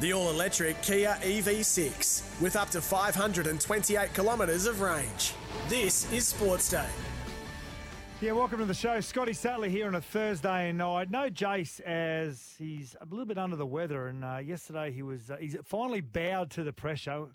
The 0.00 0.12
all 0.12 0.30
electric 0.30 0.80
Kia 0.80 1.16
EV6 1.22 2.40
with 2.40 2.54
up 2.54 2.70
to 2.70 2.80
528 2.80 4.14
kilometres 4.14 4.66
of 4.66 4.80
range. 4.80 5.34
This 5.68 6.10
is 6.12 6.28
Sports 6.28 6.70
Day. 6.70 6.86
Yeah, 8.20 8.30
welcome 8.30 8.60
to 8.60 8.64
the 8.64 8.74
show. 8.74 9.00
Scotty 9.00 9.32
Sattler 9.32 9.66
here 9.66 9.88
on 9.88 9.96
a 9.96 10.00
Thursday 10.00 10.70
night. 10.70 11.10
No 11.10 11.28
Jace 11.28 11.80
as 11.80 12.54
he's 12.60 12.94
a 13.00 13.06
little 13.06 13.26
bit 13.26 13.38
under 13.38 13.56
the 13.56 13.66
weather, 13.66 14.06
and 14.06 14.24
uh, 14.24 14.36
yesterday 14.36 14.92
he 14.92 15.02
was 15.02 15.32
uh, 15.32 15.36
he's 15.40 15.56
finally 15.64 16.00
bowed 16.00 16.50
to 16.50 16.62
the 16.62 16.72
pressure. 16.72 17.26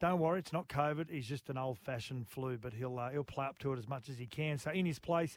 Don't 0.00 0.18
worry, 0.18 0.38
it's 0.38 0.54
not 0.54 0.68
COVID. 0.68 1.10
He's 1.10 1.26
just 1.26 1.50
an 1.50 1.58
old-fashioned 1.58 2.26
flu, 2.28 2.56
but 2.56 2.72
he'll 2.72 2.98
uh, 2.98 3.10
he'll 3.10 3.24
play 3.24 3.44
up 3.44 3.58
to 3.58 3.74
it 3.74 3.78
as 3.78 3.88
much 3.88 4.08
as 4.08 4.16
he 4.16 4.24
can. 4.24 4.56
So 4.56 4.70
in 4.70 4.86
his 4.86 4.98
place 4.98 5.36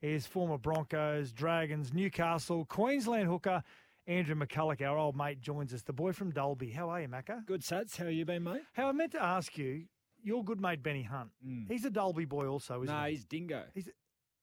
is 0.00 0.26
former 0.26 0.58
Broncos, 0.58 1.32
Dragons, 1.32 1.92
Newcastle, 1.92 2.66
Queensland 2.66 3.26
hooker 3.26 3.64
Andrew 4.10 4.34
McCullough, 4.34 4.82
our 4.82 4.98
old 4.98 5.16
mate, 5.16 5.40
joins 5.40 5.72
us. 5.72 5.82
The 5.82 5.92
boy 5.92 6.12
from 6.12 6.32
Dalby. 6.32 6.70
How 6.70 6.90
are 6.90 7.00
you, 7.00 7.06
Macca? 7.06 7.46
Good, 7.46 7.60
Sats. 7.62 7.96
How 7.96 8.06
you 8.06 8.24
been, 8.24 8.42
mate? 8.42 8.62
How 8.72 8.88
I 8.88 8.92
meant 8.92 9.12
to 9.12 9.22
ask 9.22 9.56
you, 9.56 9.84
your 10.20 10.42
good 10.42 10.60
mate 10.60 10.82
Benny 10.82 11.04
Hunt. 11.04 11.30
He's 11.68 11.84
a 11.84 11.90
Dalby 11.90 12.24
boy, 12.24 12.48
also, 12.48 12.82
isn't 12.82 12.92
No, 12.94 13.04
he? 13.04 13.12
he's 13.12 13.24
Dingo. 13.24 13.62
He's 13.72 13.88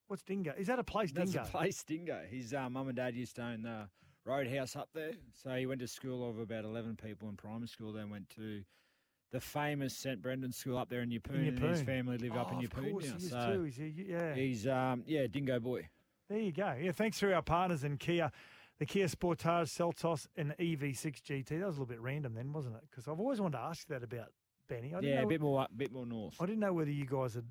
what's 0.08 0.24
Dingo? 0.24 0.54
Is 0.58 0.68
that 0.68 0.80
a 0.80 0.86
place, 0.86 1.12
That's 1.12 1.32
Dingo? 1.34 1.46
a 1.46 1.52
place, 1.52 1.84
Dingo. 1.84 2.22
His 2.32 2.54
uh, 2.54 2.70
mum 2.70 2.88
and 2.88 2.96
dad 2.96 3.14
used 3.14 3.36
to 3.36 3.42
own 3.44 3.64
the 3.64 3.90
roadhouse 4.26 4.78
up 4.78 4.88
there. 4.94 5.12
So 5.34 5.50
he 5.56 5.66
went 5.66 5.82
to 5.82 5.88
school 5.88 6.28
of 6.30 6.40
about 6.40 6.64
11 6.64 6.96
people 6.96 7.28
in 7.28 7.36
primary 7.36 7.68
school, 7.68 7.92
then 7.92 8.10
went 8.10 8.30
to 8.38 8.64
the 9.34 9.42
famous 9.42 9.94
St 9.98 10.22
Brendan 10.22 10.54
School 10.54 10.78
up 10.78 10.88
there 10.88 11.02
in 11.02 11.10
Yeppoon, 11.10 11.50
and 11.50 11.60
his 11.60 11.82
family 11.82 12.18
live 12.18 12.38
up 12.38 12.52
Oh, 12.54 12.58
in 12.58 12.64
of 12.64 12.72
Yeppoon 12.72 12.92
course, 12.92 13.06
now. 13.06 13.16
he 13.18 13.26
is 13.26 13.30
so 13.32 13.54
too. 13.54 13.64
He's 13.64 13.80
a, 13.80 13.84
yeah. 13.84 14.34
he's, 14.34 14.66
um, 14.68 15.04
yeah, 15.06 15.28
Dingo 15.28 15.60
boy. 15.60 15.90
There 16.30 16.40
you 16.40 16.54
go. 16.54 16.74
Yeah, 16.82 16.94
thanks 16.94 17.20
to 17.20 17.34
our 17.34 17.42
partners 17.42 17.84
in 17.84 17.98
Kia, 17.98 18.32
the 18.80 18.86
Kia 18.86 19.08
Sportage, 19.08 19.70
Seltos, 19.70 20.28
and 20.36 20.56
EV6 20.60 21.22
GT. 21.22 21.48
That 21.60 21.66
was 21.68 21.78
a 21.78 21.82
little 21.82 21.86
bit 21.86 22.00
random 22.00 22.34
then, 22.36 22.54
wasn't 22.54 22.76
it? 22.76 22.84
Because 22.90 23.08
I've 23.08 23.20
always 23.20 23.42
wanted 23.42 23.58
to 23.58 23.64
ask 23.64 23.88
that 23.88 24.04
about 24.04 24.30
Benny. 24.70 24.94
I 24.94 25.00
Yeah, 25.00 25.22
a 25.22 25.28
bit 25.28 25.42
more, 25.42 25.62
up, 25.62 25.72
bit 25.76 25.92
more 25.92 26.06
north. 26.06 26.36
I 26.40 26.46
didn't 26.46 26.60
know 26.60 26.74
whether 26.74 26.92
you 26.92 27.06
guys 27.06 27.34
had 27.34 27.46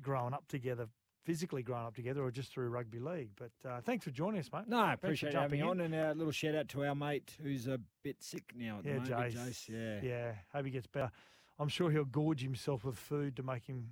grown 0.00 0.32
up 0.34 0.46
together, 0.48 0.86
physically 1.24 1.62
grown 1.62 1.84
up 1.86 1.94
together, 1.96 2.22
or 2.22 2.30
just 2.30 2.52
through 2.52 2.68
rugby 2.68 3.00
league. 3.00 3.30
But 3.36 3.50
uh, 3.68 3.80
thanks 3.80 4.04
for 4.04 4.10
joining 4.10 4.40
us, 4.40 4.50
mate. 4.52 4.68
No, 4.68 4.78
I 4.78 4.92
appreciate 4.92 5.32
you 5.32 5.38
having 5.40 5.60
jumping 5.60 5.82
on, 5.82 5.92
and 5.92 5.94
a 5.94 6.14
little 6.14 6.32
shout 6.32 6.54
out 6.54 6.68
to 6.68 6.84
our 6.84 6.94
mate 6.94 7.36
who's 7.42 7.66
a 7.66 7.80
bit 8.04 8.22
sick 8.22 8.52
now 8.54 8.78
at 8.78 8.84
Yeah, 8.86 8.98
the 8.98 9.10
moment. 9.10 9.34
Jace. 9.34 9.68
Jace. 9.68 9.68
Yeah. 10.02 10.08
Yeah, 10.08 10.32
hope 10.54 10.64
he 10.66 10.70
gets 10.70 10.86
better. 10.86 11.10
I'm 11.58 11.68
sure 11.68 11.90
he'll 11.90 12.04
gorge 12.04 12.42
himself 12.42 12.84
with 12.84 12.96
food 12.96 13.34
to 13.36 13.42
make 13.42 13.66
him 13.66 13.88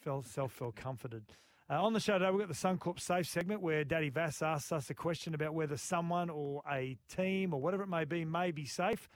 feel, 0.00 0.22
self 0.22 0.52
feel 0.52 0.72
comforted. 0.72 1.24
Uh, 1.72 1.82
on 1.82 1.94
the 1.94 2.00
show 2.00 2.18
today, 2.18 2.30
we've 2.30 2.46
got 2.46 2.48
the 2.48 2.54
Suncorp 2.54 3.00
Safe 3.00 3.26
segment 3.26 3.62
where 3.62 3.82
Daddy 3.82 4.10
Vass 4.10 4.42
asks 4.42 4.72
us 4.72 4.90
a 4.90 4.94
question 4.94 5.32
about 5.32 5.54
whether 5.54 5.78
someone 5.78 6.28
or 6.28 6.60
a 6.70 6.98
team 7.08 7.54
or 7.54 7.62
whatever 7.62 7.84
it 7.84 7.88
may 7.88 8.04
be 8.04 8.26
may 8.26 8.50
be 8.50 8.66
safe. 8.66 9.08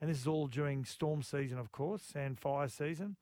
And 0.00 0.10
this 0.10 0.18
is 0.18 0.26
all 0.26 0.48
during 0.48 0.84
storm 0.84 1.22
season, 1.22 1.58
of 1.58 1.70
course, 1.70 2.12
and 2.16 2.36
fire 2.36 2.66
season. 2.66 3.14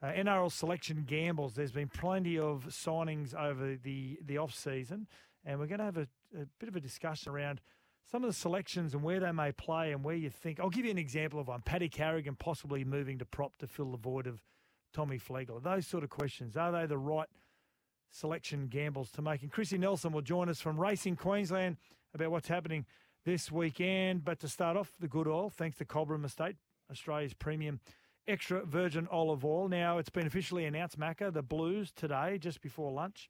Uh, 0.00 0.12
NRL 0.12 0.52
selection 0.52 1.02
gambles. 1.04 1.54
There's 1.54 1.72
been 1.72 1.88
plenty 1.88 2.38
of 2.38 2.66
signings 2.68 3.34
over 3.34 3.74
the, 3.74 4.20
the 4.24 4.38
off 4.38 4.54
season, 4.54 5.08
and 5.44 5.58
we're 5.58 5.66
going 5.66 5.80
to 5.80 5.86
have 5.86 5.96
a, 5.96 6.06
a 6.40 6.46
bit 6.60 6.68
of 6.68 6.76
a 6.76 6.80
discussion 6.80 7.32
around 7.32 7.60
some 8.08 8.22
of 8.22 8.30
the 8.30 8.36
selections 8.36 8.94
and 8.94 9.02
where 9.02 9.18
they 9.18 9.32
may 9.32 9.50
play 9.50 9.90
and 9.90 10.04
where 10.04 10.14
you 10.14 10.30
think. 10.30 10.60
I'll 10.60 10.70
give 10.70 10.84
you 10.84 10.92
an 10.92 10.98
example 10.98 11.40
of 11.40 11.48
one. 11.48 11.62
Paddy 11.62 11.88
Carrigan 11.88 12.36
possibly 12.36 12.84
moving 12.84 13.18
to 13.18 13.24
prop 13.24 13.58
to 13.58 13.66
fill 13.66 13.90
the 13.90 13.98
void 13.98 14.28
of 14.28 14.44
Tommy 14.92 15.18
Flegler. 15.18 15.60
Those 15.60 15.88
sort 15.88 16.04
of 16.04 16.10
questions. 16.10 16.56
Are 16.56 16.70
they 16.70 16.86
the 16.86 16.98
right 16.98 17.26
selection 18.10 18.66
gambles 18.68 19.10
to 19.12 19.22
make? 19.22 19.42
And 19.42 19.50
Chrissy 19.50 19.78
Nelson 19.78 20.12
will 20.12 20.22
join 20.22 20.48
us 20.48 20.60
from 20.60 20.78
Racing 20.78 21.16
Queensland 21.16 21.76
about 22.14 22.30
what's 22.30 22.48
happening 22.48 22.86
this 23.24 23.50
weekend. 23.52 24.24
But 24.24 24.40
to 24.40 24.48
start 24.48 24.76
off, 24.76 24.92
the 24.98 25.08
good 25.08 25.28
oil, 25.28 25.50
thanks 25.50 25.76
to 25.78 25.84
Cobram 25.84 26.24
Estate, 26.24 26.56
Australia's 26.90 27.34
premium 27.34 27.80
extra 28.26 28.64
virgin 28.64 29.08
olive 29.10 29.44
oil. 29.44 29.68
Now, 29.68 29.98
it's 29.98 30.10
been 30.10 30.26
officially 30.26 30.66
announced, 30.66 30.98
Macca, 30.98 31.32
the 31.32 31.42
Blues 31.42 31.90
today, 31.90 32.38
just 32.38 32.60
before 32.60 32.92
lunch. 32.92 33.28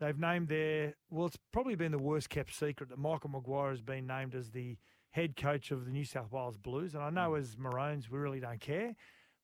They've 0.00 0.18
named 0.18 0.48
their, 0.48 0.94
well, 1.10 1.26
it's 1.26 1.38
probably 1.52 1.74
been 1.74 1.92
the 1.92 1.98
worst 1.98 2.30
kept 2.30 2.54
secret 2.54 2.88
that 2.88 2.98
Michael 2.98 3.30
Maguire 3.30 3.70
has 3.70 3.82
been 3.82 4.06
named 4.06 4.34
as 4.34 4.50
the 4.50 4.76
head 5.10 5.36
coach 5.36 5.70
of 5.70 5.84
the 5.84 5.90
New 5.90 6.04
South 6.04 6.32
Wales 6.32 6.56
Blues. 6.56 6.94
And 6.94 7.02
I 7.02 7.10
know 7.10 7.34
as 7.34 7.56
Maroons, 7.58 8.10
we 8.10 8.18
really 8.18 8.40
don't 8.40 8.60
care. 8.60 8.94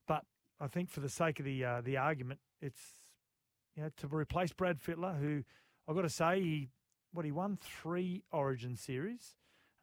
But 0.06 0.24
I 0.60 0.66
think 0.66 0.90
for 0.90 1.00
the 1.00 1.08
sake 1.08 1.38
of 1.38 1.44
the 1.44 1.64
uh, 1.64 1.80
the 1.82 1.96
argument, 1.96 2.40
it's, 2.60 2.97
you 3.78 3.84
know, 3.84 3.90
to 3.96 4.08
replace 4.08 4.52
Brad 4.52 4.80
Fittler, 4.80 5.18
who 5.20 5.44
I've 5.86 5.94
got 5.94 6.02
to 6.02 6.10
say, 6.10 6.40
he, 6.40 6.68
what, 7.12 7.24
he 7.24 7.30
won 7.30 7.58
three 7.62 8.24
Origin 8.32 8.74
series. 8.74 9.36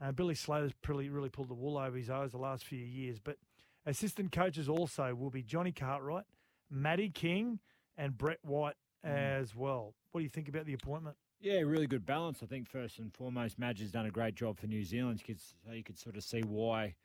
Uh, 0.04 0.12
Billy 0.12 0.36
Slater's 0.36 0.74
really, 0.86 1.10
really 1.10 1.30
pulled 1.30 1.48
the 1.48 1.54
wool 1.54 1.78
over 1.78 1.96
his 1.96 2.10
eyes 2.10 2.32
the 2.32 2.38
last 2.38 2.66
few 2.66 2.80
years. 2.80 3.20
But 3.20 3.38
assistant 3.86 4.34
coaches 4.34 4.68
also 4.68 5.16
will 5.16 5.30
be 5.30 5.42
Johnny 5.42 5.72
Cartwright, 5.72 6.26
Matty 6.70 7.10
King, 7.10 7.60
and 7.98 8.18
Brett 8.18 8.40
White 8.44 8.76
as 9.02 9.56
well. 9.56 9.94
What 10.12 10.20
do 10.20 10.24
you 10.26 10.30
think 10.30 10.50
about 10.50 10.66
the 10.66 10.74
appointment? 10.74 11.16
Yeah, 11.40 11.60
really 11.62 11.88
good 11.88 12.06
balance. 12.06 12.40
I 12.44 12.48
think 12.48 12.68
first 12.68 13.00
and 13.00 13.14
foremost, 13.14 13.58
Madge 13.58 13.80
has 13.80 13.92
done 13.92 14.08
a 14.08 14.12
great 14.12 14.36
job 14.36 14.60
for 14.60 14.68
New 14.68 14.84
Zealand. 14.84 15.22
You 15.22 15.36
could, 15.36 15.42
so 15.42 15.72
you 15.72 15.84
could 15.84 15.98
sort 15.98 16.18
of 16.18 16.24
see 16.24 16.42
why 16.42 16.96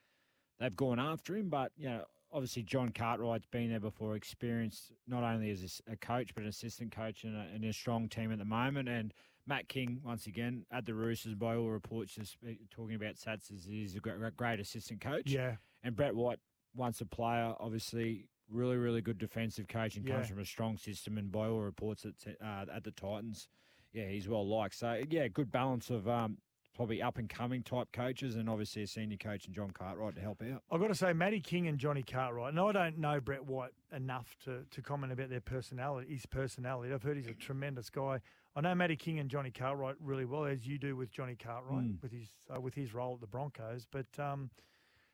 they've 0.59 0.75
gone 0.75 0.99
after 0.99 1.37
him. 1.37 1.51
But 1.51 1.71
you 1.77 1.89
know, 1.89 2.05
obviously 2.33 2.63
John 2.63 2.91
Cartwright's 2.91 3.47
been 3.47 3.71
there 3.71 3.81
before, 3.81 4.17
experienced 4.17 4.93
not 5.07 5.23
only 5.23 5.51
as 5.51 5.81
a 5.91 5.97
coach 5.97 6.35
but 6.35 6.43
an 6.43 6.49
assistant 6.49 6.95
coach 6.95 7.25
and 7.25 7.37
a, 7.37 7.47
and 7.55 7.65
a 7.65 7.73
strong 7.73 8.09
team 8.09 8.33
at 8.33 8.39
the 8.39 8.45
moment. 8.45 8.89
And 8.89 9.13
Matt 9.47 9.69
King, 9.69 10.01
once 10.05 10.27
again, 10.27 10.65
at 10.71 10.87
the 10.87 10.95
Roosters, 10.95 11.35
by 11.35 11.57
all 11.57 11.71
reports, 11.71 12.15
just 12.15 12.37
talking 12.71 12.95
about 12.95 13.15
Sats, 13.15 13.53
is 13.53 13.65
he's 13.65 13.97
a 13.97 14.01
great, 14.01 14.37
great 14.37 14.61
assistant 14.61 15.01
coach. 15.01 15.31
Yeah. 15.31 15.57
And 15.83 15.97
Brett 15.97 16.15
White, 16.15 16.39
once 16.75 17.01
a 17.01 17.07
player, 17.07 17.55
obviously 17.59 18.29
really, 18.49 18.77
really 18.77 19.01
good 19.01 19.19
defensive 19.19 19.69
coach 19.69 19.97
and 19.97 20.07
comes 20.07 20.29
from 20.29 20.41
a 20.41 20.45
strong 20.45 20.77
system. 20.77 21.19
And 21.19 21.33
by 21.33 21.47
all 21.47 21.61
reports, 21.61 22.05
at, 22.05 22.37
uh, 22.45 22.67
at 22.75 22.85
the 22.85 22.91
Titans, 22.91 23.49
yeah, 23.93 24.07
he's 24.07 24.29
well 24.29 24.47
liked. 24.47 24.77
So, 24.77 25.03
yeah, 25.09 25.29
good 25.29 25.51
balance 25.51 25.91
of 25.91 26.09
um, 26.09 26.39
probably 26.81 27.03
up 27.03 27.19
and 27.19 27.29
coming 27.29 27.63
type 27.63 27.89
coaches 27.93 28.37
and 28.37 28.49
obviously 28.49 28.83
a 28.83 28.87
senior 28.87 29.19
coach 29.19 29.45
and 29.45 29.55
John 29.55 29.71
Cartwright 29.71 30.15
to 30.15 30.21
help 30.23 30.41
out. 30.43 30.63
I've 30.73 30.81
got 30.81 30.87
to 30.89 30.95
say, 30.95 31.13
Matty 31.13 31.39
King 31.41 31.69
and 31.69 31.77
Johnny 31.79 32.03
Cartwright, 32.03 32.55
and 32.55 32.59
I 32.59 32.73
don't 32.73 32.97
know 32.97 33.21
Brett 33.21 33.45
White 33.45 33.73
enough 33.95 34.35
to, 34.47 34.63
to 34.71 34.81
comment 34.81 35.13
about 35.13 35.29
their 35.29 35.43
personality, 35.43 36.11
his 36.15 36.25
personality. 36.25 36.91
I've 36.91 37.03
heard 37.03 37.19
he's 37.19 37.27
a 37.27 37.35
tremendous 37.35 37.91
guy. 37.91 38.21
I 38.57 38.63
know 38.63 38.75
Matty 38.75 38.97
King 38.97 39.19
and 39.19 39.29
Johnny 39.29 39.51
Cartwright 39.51 39.97
really 40.01 40.25
well, 40.25 40.47
as 40.47 40.67
you 40.67 40.79
do 40.79 40.97
with 40.97 41.11
Johnny 41.11 41.37
Cartwright 41.37 41.85
Mm. 41.85 42.03
with 42.03 42.13
his 42.13 42.29
uh, 42.49 42.59
with 42.59 42.73
his 42.73 42.95
role 42.95 43.13
at 43.13 43.21
the 43.21 43.27
Broncos. 43.27 43.87
But 43.93 44.07
um, 44.19 44.49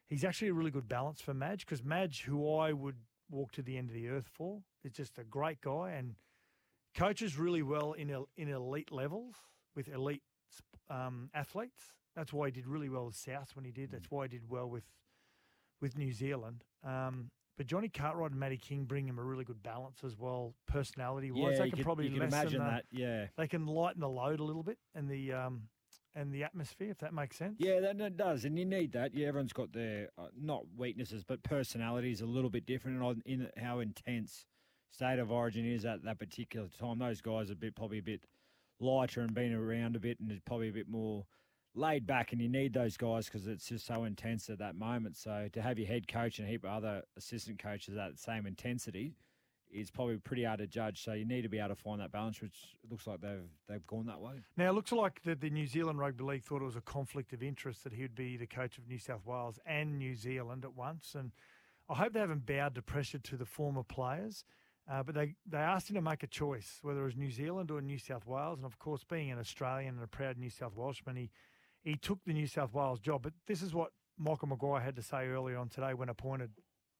he's 0.08 0.22
actually 0.24 0.48
a 0.50 0.54
really 0.54 0.70
good 0.70 0.86
balance 0.86 1.20
for 1.20 1.34
Madge 1.34 1.66
because 1.66 1.82
Madge, 1.82 2.22
who 2.22 2.48
I 2.58 2.72
would 2.74 2.98
walk 3.28 3.50
to 3.54 3.62
the 3.62 3.76
end 3.76 3.88
of 3.90 3.94
the 3.94 4.06
earth 4.08 4.30
for, 4.32 4.62
is 4.84 4.92
just 4.92 5.18
a 5.18 5.24
great 5.24 5.60
guy 5.62 5.90
and 5.98 6.14
coaches 6.94 7.36
really 7.36 7.64
well 7.64 7.92
in 7.94 8.08
in 8.36 8.50
elite 8.50 8.92
levels 8.92 9.34
with 9.74 9.88
elite 9.88 10.22
um, 10.90 11.30
athletes. 11.34 11.92
That's 12.14 12.32
why 12.32 12.46
he 12.46 12.52
did 12.52 12.66
really 12.66 12.88
well 12.88 13.06
with 13.06 13.16
South 13.16 13.50
when 13.54 13.64
he 13.64 13.70
did. 13.72 13.90
That's 13.90 14.10
why 14.10 14.24
he 14.24 14.28
did 14.28 14.48
well 14.48 14.68
with 14.68 14.84
with 15.80 15.98
New 15.98 16.12
Zealand. 16.12 16.64
Um, 16.84 17.30
but 17.58 17.66
Johnny 17.66 17.88
Cartwright 17.88 18.32
and 18.32 18.40
Matty 18.40 18.58
King 18.58 18.84
bring 18.84 19.06
him 19.06 19.18
a 19.18 19.22
really 19.22 19.44
good 19.44 19.62
balance 19.62 20.00
as 20.04 20.18
well, 20.18 20.54
personality 20.66 21.30
wise. 21.30 21.52
yeah, 21.52 21.58
they 21.58 21.68
can 21.70 21.76
could, 21.78 21.84
probably 21.84 22.10
can 22.10 22.22
imagine 22.22 22.58
the- 22.58 22.64
that. 22.64 22.84
Yeah. 22.90 23.26
They 23.36 23.48
can 23.48 23.66
lighten 23.66 24.00
the 24.00 24.08
load 24.08 24.40
a 24.40 24.44
little 24.44 24.62
bit 24.62 24.78
and 24.94 25.08
the 25.10 25.32
um, 25.32 25.62
and 26.14 26.32
the 26.32 26.44
atmosphere, 26.44 26.90
if 26.90 26.98
that 26.98 27.12
makes 27.12 27.36
sense. 27.36 27.56
Yeah, 27.58 27.80
that, 27.80 27.98
that 27.98 28.16
does, 28.16 28.44
and 28.46 28.58
you 28.58 28.64
need 28.64 28.92
that. 28.92 29.14
Yeah, 29.14 29.28
everyone's 29.28 29.52
got 29.52 29.72
their 29.72 30.08
uh, 30.18 30.28
not 30.38 30.64
weaknesses, 30.76 31.24
but 31.24 31.42
personalities 31.42 32.22
a 32.22 32.26
little 32.26 32.48
bit 32.50 32.64
different 32.66 33.02
on 33.02 33.22
in 33.26 33.48
how 33.58 33.80
intense 33.80 34.46
state 34.90 35.18
of 35.18 35.30
origin 35.30 35.66
is 35.66 35.84
at 35.84 36.02
that 36.04 36.18
particular 36.18 36.68
time. 36.68 36.98
Those 36.98 37.20
guys 37.20 37.50
are 37.50 37.54
a 37.54 37.56
bit 37.56 37.76
probably 37.76 37.98
a 37.98 38.02
bit 38.02 38.22
lighter 38.80 39.20
and 39.20 39.34
been 39.34 39.52
around 39.52 39.96
a 39.96 40.00
bit, 40.00 40.20
and 40.20 40.30
is 40.30 40.40
probably 40.44 40.68
a 40.68 40.72
bit 40.72 40.88
more 40.88 41.26
laid 41.74 42.06
back. 42.06 42.32
And 42.32 42.40
you 42.40 42.48
need 42.48 42.72
those 42.72 42.96
guys 42.96 43.26
because 43.26 43.46
it's 43.46 43.68
just 43.68 43.86
so 43.86 44.04
intense 44.04 44.48
at 44.50 44.58
that 44.58 44.76
moment. 44.76 45.16
So 45.16 45.48
to 45.52 45.62
have 45.62 45.78
your 45.78 45.88
head 45.88 46.08
coach 46.08 46.38
and 46.38 46.48
a 46.48 46.50
heap 46.50 46.64
of 46.64 46.70
other 46.70 47.02
assistant 47.16 47.62
coaches 47.62 47.96
at 47.96 48.12
the 48.12 48.18
same 48.18 48.46
intensity 48.46 49.14
is 49.70 49.90
probably 49.90 50.16
pretty 50.18 50.44
hard 50.44 50.60
to 50.60 50.66
judge. 50.66 51.02
So 51.02 51.12
you 51.12 51.24
need 51.24 51.42
to 51.42 51.48
be 51.48 51.58
able 51.58 51.70
to 51.70 51.74
find 51.74 52.00
that 52.00 52.12
balance, 52.12 52.40
which 52.40 52.76
looks 52.90 53.06
like 53.06 53.20
they've 53.20 53.48
they've 53.68 53.86
gone 53.86 54.06
that 54.06 54.20
way. 54.20 54.34
Now, 54.56 54.70
it 54.70 54.74
looks 54.74 54.92
like 54.92 55.20
the, 55.24 55.34
the 55.34 55.50
New 55.50 55.66
Zealand 55.66 55.98
Rugby 55.98 56.24
League 56.24 56.44
thought 56.44 56.62
it 56.62 56.66
was 56.66 56.76
a 56.76 56.80
conflict 56.80 57.32
of 57.32 57.42
interest 57.42 57.84
that 57.84 57.92
he 57.92 58.02
would 58.02 58.14
be 58.14 58.36
the 58.36 58.46
coach 58.46 58.78
of 58.78 58.86
New 58.88 58.98
South 58.98 59.26
Wales 59.26 59.58
and 59.66 59.98
New 59.98 60.14
Zealand 60.14 60.64
at 60.64 60.74
once. 60.74 61.14
And 61.14 61.32
I 61.88 61.94
hope 61.94 62.12
they 62.12 62.20
haven't 62.20 62.46
bowed 62.46 62.74
to 62.76 62.82
pressure 62.82 63.18
to 63.18 63.36
the 63.36 63.44
former 63.44 63.82
players. 63.82 64.44
Uh, 64.90 65.02
but 65.02 65.14
they, 65.14 65.34
they 65.50 65.58
asked 65.58 65.90
him 65.90 65.96
to 65.96 66.02
make 66.02 66.22
a 66.22 66.28
choice, 66.28 66.78
whether 66.82 67.00
it 67.00 67.04
was 67.04 67.16
New 67.16 67.30
Zealand 67.30 67.70
or 67.70 67.80
New 67.80 67.98
South 67.98 68.24
Wales. 68.26 68.58
And 68.58 68.66
of 68.66 68.78
course, 68.78 69.02
being 69.02 69.30
an 69.32 69.38
Australian 69.38 69.96
and 69.96 70.04
a 70.04 70.06
proud 70.06 70.38
New 70.38 70.50
South 70.50 70.76
Welshman, 70.76 71.16
he, 71.16 71.30
he 71.82 71.96
took 71.96 72.18
the 72.24 72.32
New 72.32 72.46
South 72.46 72.72
Wales 72.72 73.00
job. 73.00 73.22
But 73.22 73.32
this 73.46 73.62
is 73.62 73.74
what 73.74 73.90
Michael 74.18 74.48
Maguire 74.48 74.80
had 74.80 74.94
to 74.96 75.02
say 75.02 75.26
earlier 75.26 75.58
on 75.58 75.68
today 75.68 75.92
when 75.94 76.08
appointed. 76.08 76.50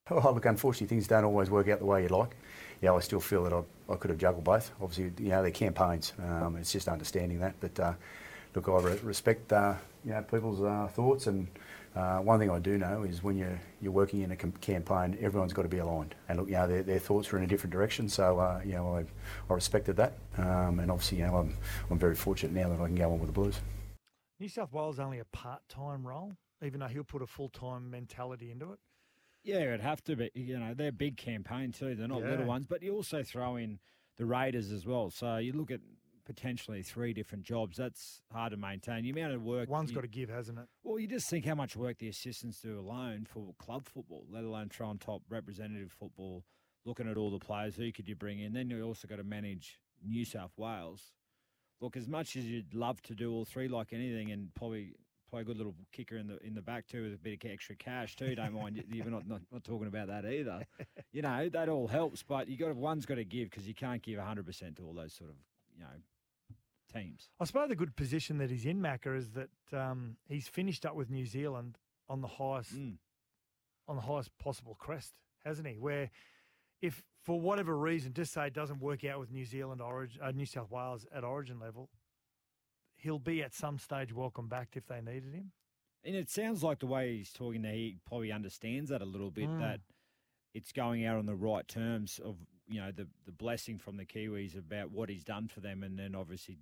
Oh, 0.09 0.31
look, 0.31 0.45
unfortunately, 0.45 0.87
things 0.87 1.07
don't 1.07 1.25
always 1.25 1.49
work 1.49 1.67
out 1.67 1.79
the 1.79 1.85
way 1.85 2.01
you'd 2.01 2.11
like. 2.11 2.35
Yeah, 2.81 2.93
I 2.93 2.99
still 2.99 3.19
feel 3.19 3.43
that 3.43 3.51
I, 3.51 3.61
I 3.91 3.95
could 3.97 4.09
have 4.09 4.17
juggled 4.17 4.45
both. 4.45 4.71
Obviously, 4.81 5.11
you 5.23 5.31
know, 5.31 5.41
they're 5.41 5.51
campaigns. 5.51 6.13
Um, 6.23 6.55
it's 6.55 6.71
just 6.71 6.87
understanding 6.87 7.39
that. 7.39 7.55
But 7.59 7.77
uh, 7.79 7.93
look, 8.55 8.69
I 8.69 8.79
re- 8.79 8.99
respect 9.03 9.51
uh, 9.51 9.73
you 10.05 10.11
know 10.11 10.21
people's 10.21 10.61
uh, 10.61 10.87
thoughts, 10.93 11.27
and 11.27 11.47
uh, 11.97 12.19
one 12.19 12.39
thing 12.39 12.49
I 12.49 12.59
do 12.59 12.77
know 12.77 13.03
is 13.03 13.23
when 13.23 13.37
you're 13.37 13.59
you're 13.81 13.91
working 13.91 14.21
in 14.21 14.31
a 14.31 14.35
com- 14.35 14.51
campaign, 14.61 15.17
everyone's 15.21 15.53
got 15.53 15.63
to 15.63 15.67
be 15.67 15.79
aligned. 15.79 16.15
And 16.29 16.39
look, 16.39 16.47
you 16.47 16.53
know, 16.55 16.67
their, 16.67 16.83
their 16.83 16.99
thoughts 16.99 17.31
are 17.33 17.37
in 17.37 17.43
a 17.43 17.47
different 17.47 17.71
direction, 17.73 18.07
so 18.09 18.39
uh, 18.39 18.61
you 18.65 18.73
know 18.73 18.95
I, 18.95 19.05
I 19.49 19.53
respected 19.53 19.95
that, 19.97 20.13
um, 20.37 20.79
and 20.79 20.91
obviously 20.91 21.17
you 21.19 21.25
know 21.27 21.35
I'm 21.37 21.57
I'm 21.89 21.99
very 21.99 22.15
fortunate 22.15 22.53
now 22.53 22.69
that 22.69 22.81
I 22.81 22.85
can 22.87 22.95
go 22.95 23.11
on 23.11 23.19
with 23.19 23.27
the 23.27 23.33
Blues. 23.33 23.59
New 24.39 24.49
South 24.49 24.71
Wales 24.71 24.99
only 24.99 25.19
a 25.19 25.25
part-time 25.25 26.05
role, 26.05 26.33
even 26.63 26.79
though 26.79 26.87
he'll 26.87 27.03
put 27.03 27.23
a 27.23 27.27
full-time 27.27 27.89
mentality 27.89 28.51
into 28.51 28.71
it. 28.71 28.79
Yeah, 29.43 29.61
it'd 29.61 29.81
have 29.81 30.03
to 30.03 30.15
be. 30.15 30.29
You 30.35 30.59
know, 30.59 30.73
they're 30.75 30.89
a 30.89 30.91
big 30.91 31.17
campaign 31.17 31.71
too. 31.71 31.95
They're 31.95 32.07
not 32.07 32.21
Yeah. 32.21 32.31
little 32.31 32.45
ones, 32.45 32.67
but 32.67 32.83
you 32.83 32.93
also 32.93 33.23
throw 33.23 33.55
in 33.55 33.79
the 34.17 34.25
Raiders 34.25 34.71
as 34.71 34.85
well. 34.85 35.09
So 35.09 35.37
you 35.37 35.53
look 35.53 35.71
at 35.71 35.79
potentially 36.27 36.83
three 36.83 37.13
different 37.13 37.43
jobs. 37.43 37.77
That's 37.77 38.21
hard 38.31 38.51
to 38.51 38.57
maintain. 38.57 39.03
The 39.03 39.09
amount 39.09 39.33
of 39.33 39.41
work 39.43 39.69
One's 39.69 39.89
you- 39.89 39.95
got 39.95 40.01
to 40.01 40.07
give, 40.07 40.29
hasn't 40.29 40.59
it? 40.59 40.65
Well, 40.83 40.99
you 40.99 41.07
just 41.07 41.29
think 41.29 41.45
how 41.45 41.55
much 41.55 41.75
work 41.75 41.97
the 41.97 42.09
assistants 42.09 42.59
do 42.61 42.79
alone 42.79 43.25
for 43.27 43.55
club 43.57 43.85
football, 43.85 44.25
let 44.29 44.43
alone 44.43 44.69
throw 44.69 44.87
on 44.89 44.97
top 44.99 45.23
representative 45.29 45.91
football, 45.91 46.43
looking 46.85 47.09
at 47.09 47.17
all 47.17 47.31
the 47.31 47.39
players, 47.39 47.75
who 47.75 47.91
could 47.91 48.07
you 48.07 48.15
bring 48.15 48.39
in? 48.39 48.53
Then 48.53 48.69
you 48.69 48.83
also 48.83 49.07
got 49.07 49.15
to 49.15 49.23
manage 49.23 49.79
New 50.05 50.25
South 50.25 50.51
Wales. 50.57 51.13
Look, 51.81 51.95
as 51.97 52.07
much 52.07 52.35
as 52.35 52.45
you'd 52.45 52.73
love 52.73 53.01
to 53.03 53.15
do 53.15 53.31
all 53.33 53.45
three 53.45 53.67
like 53.67 53.93
anything 53.93 54.31
and 54.31 54.53
probably 54.55 54.95
play 55.29 55.41
a 55.41 55.43
good 55.43 55.57
little 55.57 55.75
kicker 55.91 56.15
in 56.17 56.25
the 56.27 56.37
in 56.45 56.55
the 56.55 56.61
back 56.61 56.87
too 56.87 57.03
with 57.03 57.13
a 57.13 57.17
bit 57.17 57.43
of 57.43 57.51
extra 57.51 57.75
cash 57.75 58.15
too, 58.15 58.33
don't 58.33 58.53
mind. 58.53 58.77
you- 58.77 58.83
You're 58.87 59.05
not, 59.11 59.27
not, 59.27 59.41
not 59.51 59.63
talking 59.63 59.87
about 59.87 60.07
that 60.07 60.25
either. 60.25 60.65
You 61.13 61.21
know, 61.23 61.49
that 61.49 61.67
all 61.69 61.87
helps, 61.87 62.21
but 62.21 62.47
you 62.47 62.57
got 62.57 62.75
one's 62.75 63.05
got 63.05 63.15
to 63.15 63.25
give 63.25 63.49
because 63.49 63.67
you 63.67 63.73
can't 63.73 64.03
give 64.03 64.19
100% 64.19 64.75
to 64.75 64.83
all 64.83 64.93
those 64.93 65.13
sort 65.13 65.31
of, 65.31 65.35
you 65.73 65.79
know, 65.79 65.87
teams. 66.87 67.29
I 67.39 67.45
suppose 67.45 67.69
the 67.69 67.75
good 67.75 67.95
position 67.95 68.37
that 68.39 68.49
he's 68.49 68.65
in, 68.65 68.79
Macca, 68.79 69.15
is 69.17 69.31
that 69.31 69.49
um, 69.77 70.17
he's 70.27 70.47
finished 70.47 70.85
up 70.85 70.95
with 70.95 71.09
New 71.09 71.25
Zealand 71.25 71.77
on 72.09 72.21
the 72.21 72.27
highest 72.27 72.73
Mm. 72.75 72.97
on 73.87 73.95
the 73.95 74.01
highest 74.01 74.37
possible 74.37 74.75
crest, 74.75 75.13
hasn't 75.45 75.67
he? 75.67 75.77
Where 75.77 76.09
if 76.81 77.03
for 77.23 77.39
whatever 77.39 77.77
reason, 77.77 78.13
just 78.13 78.31
say 78.33 78.47
it 78.47 78.53
doesn't 78.53 78.79
work 78.79 79.03
out 79.03 79.19
with 79.19 79.31
New 79.31 79.45
Zealand 79.45 79.81
origin, 79.81 80.21
uh, 80.21 80.31
New 80.31 80.45
South 80.45 80.69
Wales 80.71 81.05
at 81.13 81.23
origin 81.23 81.59
level, 81.59 81.89
he'll 82.95 83.19
be 83.19 83.41
at 83.43 83.53
some 83.53 83.77
stage 83.77 84.13
welcome 84.13 84.47
back 84.47 84.69
if 84.75 84.87
they 84.87 85.01
needed 85.01 85.33
him. 85.33 85.51
And 86.03 86.15
it 86.15 86.29
sounds 86.29 86.63
like 86.63 86.79
the 86.79 86.85
way 86.87 87.17
he's 87.17 87.31
talking 87.33 87.61
there, 87.63 87.73
he 87.73 87.97
probably 88.05 88.31
understands 88.31 88.89
that 88.91 89.01
a 89.01 89.05
little 89.05 89.31
bit 89.31 89.49
Mm. 89.49 89.59
that 89.59 89.81
it's 90.53 90.71
going 90.71 91.05
out 91.05 91.17
on 91.17 91.25
the 91.25 91.35
right 91.35 91.67
terms 91.67 92.19
of 92.19 92.37
you 92.69 92.79
know 92.81 92.91
the 92.91 93.07
the 93.25 93.31
blessing 93.31 93.77
from 93.77 93.95
the 93.97 94.05
Kiwis 94.05 94.57
about 94.57 94.91
what 94.91 95.09
he's 95.09 95.23
done 95.23 95.47
for 95.47 95.59
them, 95.61 95.83
and 95.83 95.97
then 95.97 96.15
obviously 96.15 96.59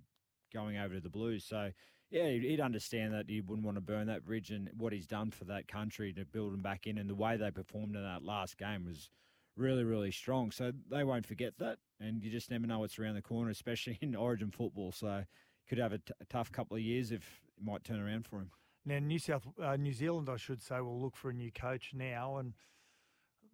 going 0.56 0.78
over 0.78 0.94
to 0.94 1.00
the 1.00 1.10
Blues. 1.10 1.44
So 1.44 1.70
yeah, 2.10 2.28
he'd 2.28 2.60
understand 2.60 3.12
that 3.14 3.26
he 3.28 3.40
wouldn't 3.40 3.66
want 3.66 3.76
to 3.76 3.80
burn 3.80 4.06
that 4.06 4.24
bridge 4.24 4.50
and 4.50 4.70
what 4.76 4.92
he's 4.92 5.06
done 5.06 5.30
for 5.30 5.44
that 5.46 5.66
country 5.68 6.12
to 6.12 6.24
build 6.24 6.52
them 6.52 6.62
back 6.62 6.86
in, 6.86 6.98
and 6.98 7.10
the 7.10 7.14
way 7.14 7.36
they 7.36 7.50
performed 7.50 7.96
in 7.96 8.02
that 8.02 8.22
last 8.22 8.56
game 8.58 8.84
was 8.84 9.10
really 9.56 9.84
really 9.84 10.12
strong. 10.12 10.50
So 10.50 10.72
they 10.90 11.04
won't 11.04 11.26
forget 11.26 11.54
that, 11.58 11.78
and 12.00 12.22
you 12.22 12.30
just 12.30 12.50
never 12.50 12.66
know 12.66 12.78
what's 12.78 12.98
around 12.98 13.14
the 13.14 13.22
corner, 13.22 13.50
especially 13.60 13.98
in 14.00 14.14
Origin 14.14 14.50
football. 14.50 14.92
So 14.92 15.24
could 15.68 15.78
have 15.78 15.92
a, 15.92 15.98
t- 15.98 16.14
a 16.20 16.24
tough 16.26 16.52
couple 16.52 16.76
of 16.76 16.82
years 16.82 17.10
if 17.10 17.22
it 17.58 17.64
might 17.64 17.82
turn 17.82 18.00
around 18.00 18.24
for 18.26 18.36
him. 18.36 18.50
Now, 18.84 19.00
New 19.00 19.18
South, 19.18 19.44
uh, 19.60 19.74
New 19.74 19.92
Zealand, 19.92 20.28
I 20.28 20.36
should 20.36 20.62
say, 20.62 20.80
will 20.80 21.00
look 21.00 21.16
for 21.16 21.30
a 21.30 21.34
new 21.34 21.50
coach 21.50 21.90
now, 21.92 22.36
and 22.36 22.54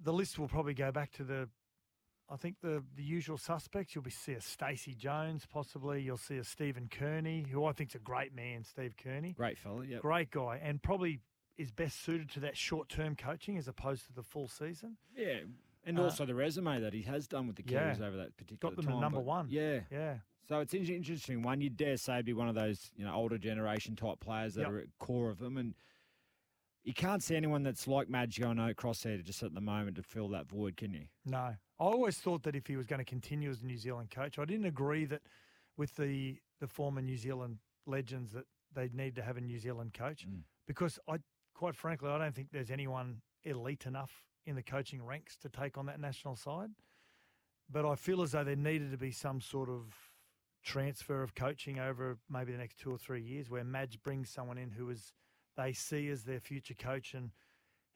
the 0.02 0.12
list 0.12 0.38
will 0.38 0.48
probably 0.48 0.74
go 0.74 0.92
back 0.92 1.10
to 1.12 1.24
the, 1.24 1.48
I 2.32 2.36
think 2.36 2.56
the 2.62 2.82
the 2.96 3.02
usual 3.02 3.36
suspects. 3.36 3.94
You'll 3.94 4.02
be 4.04 4.10
see 4.10 4.32
a 4.32 4.40
Stacey 4.40 4.94
Jones, 4.94 5.46
possibly. 5.46 6.00
You'll 6.02 6.16
see 6.16 6.38
a 6.38 6.44
Stephen 6.44 6.88
Kearney, 6.90 7.44
who 7.50 7.64
I 7.66 7.72
think's 7.72 7.94
a 7.94 7.98
great 7.98 8.34
man, 8.34 8.64
Steve 8.64 8.94
Kearney, 8.96 9.32
Great 9.34 9.58
fella, 9.58 9.84
yeah. 9.84 9.98
great 9.98 10.30
guy, 10.30 10.58
and 10.62 10.82
probably 10.82 11.20
is 11.58 11.70
best 11.70 12.02
suited 12.02 12.30
to 12.30 12.40
that 12.40 12.56
short 12.56 12.88
term 12.88 13.14
coaching 13.16 13.58
as 13.58 13.68
opposed 13.68 14.06
to 14.06 14.12
the 14.14 14.22
full 14.22 14.48
season. 14.48 14.96
Yeah, 15.14 15.40
and 15.84 15.98
Uh, 15.98 16.04
also 16.04 16.24
the 16.24 16.34
resume 16.34 16.80
that 16.80 16.94
he 16.94 17.02
has 17.02 17.28
done 17.28 17.46
with 17.46 17.56
the 17.56 17.64
yeah. 17.66 17.94
Over 18.00 18.16
that 18.16 18.36
particular 18.36 18.70
got 18.70 18.76
them 18.76 18.86
to 18.86 18.92
time. 18.92 19.00
number 19.00 19.18
but 19.18 19.26
one. 19.26 19.46
Yeah, 19.50 19.80
Yeah, 19.90 20.18
so 20.48 20.60
it's 20.60 20.72
an 20.72 20.86
interesting 20.86 21.42
one. 21.42 21.60
You 21.60 21.68
dare 21.70 21.98
say 21.98 22.22
be 22.22 22.32
one 22.32 22.48
of 22.48 22.54
those 22.54 22.90
you 22.96 23.04
know 23.04 23.12
older 23.14 23.36
generation 23.36 23.94
type 23.94 24.20
players 24.20 24.54
that 24.54 24.62
Yep. 24.62 24.70
are 24.70 24.78
at 24.78 24.98
core 24.98 25.28
of 25.28 25.38
them, 25.38 25.58
and 25.58 25.74
you 26.84 26.94
can't 26.94 27.22
see 27.22 27.36
anyone 27.36 27.62
that's 27.62 27.86
like 27.86 28.08
Madge 28.08 28.40
going 28.40 28.58
across 28.58 29.02
there 29.02 29.18
just 29.18 29.42
at 29.42 29.54
the 29.54 29.60
moment 29.60 29.96
to 29.96 30.02
fill 30.02 30.28
that 30.30 30.48
void, 30.48 30.76
can 30.76 30.94
you? 30.94 31.04
no. 31.26 31.54
I 31.82 31.86
always 31.86 32.16
thought 32.18 32.44
that 32.44 32.54
if 32.54 32.68
he 32.68 32.76
was 32.76 32.86
going 32.86 33.00
to 33.00 33.04
continue 33.04 33.50
as 33.50 33.62
a 33.62 33.66
New 33.66 33.76
Zealand 33.76 34.12
coach, 34.12 34.38
I 34.38 34.44
didn't 34.44 34.66
agree 34.66 35.04
that 35.06 35.22
with 35.76 35.96
the 35.96 36.38
the 36.60 36.68
former 36.68 37.02
New 37.02 37.16
Zealand 37.16 37.58
legends 37.86 38.30
that 38.34 38.44
they'd 38.72 38.94
need 38.94 39.16
to 39.16 39.22
have 39.22 39.36
a 39.36 39.40
New 39.40 39.58
Zealand 39.58 39.92
coach 39.92 40.24
Mm. 40.24 40.44
because 40.68 41.00
I, 41.08 41.16
quite 41.54 41.74
frankly, 41.74 42.08
I 42.08 42.18
don't 42.18 42.36
think 42.36 42.52
there's 42.52 42.70
anyone 42.70 43.20
elite 43.42 43.86
enough 43.86 44.22
in 44.46 44.54
the 44.54 44.62
coaching 44.62 45.02
ranks 45.04 45.36
to 45.38 45.48
take 45.48 45.76
on 45.76 45.86
that 45.86 45.98
national 45.98 46.36
side. 46.36 46.70
But 47.68 47.84
I 47.84 47.96
feel 47.96 48.22
as 48.22 48.30
though 48.30 48.44
there 48.44 48.54
needed 48.54 48.92
to 48.92 48.96
be 48.96 49.10
some 49.10 49.40
sort 49.40 49.68
of 49.68 49.92
transfer 50.62 51.20
of 51.20 51.34
coaching 51.34 51.80
over 51.80 52.16
maybe 52.28 52.52
the 52.52 52.58
next 52.58 52.78
two 52.78 52.92
or 52.92 52.98
three 52.98 53.22
years, 53.22 53.50
where 53.50 53.64
Madge 53.64 54.00
brings 54.04 54.30
someone 54.30 54.58
in 54.58 54.70
who 54.70 54.88
is 54.88 55.12
they 55.56 55.72
see 55.72 56.08
as 56.10 56.22
their 56.22 56.38
future 56.38 56.74
coach 56.74 57.12
and 57.12 57.32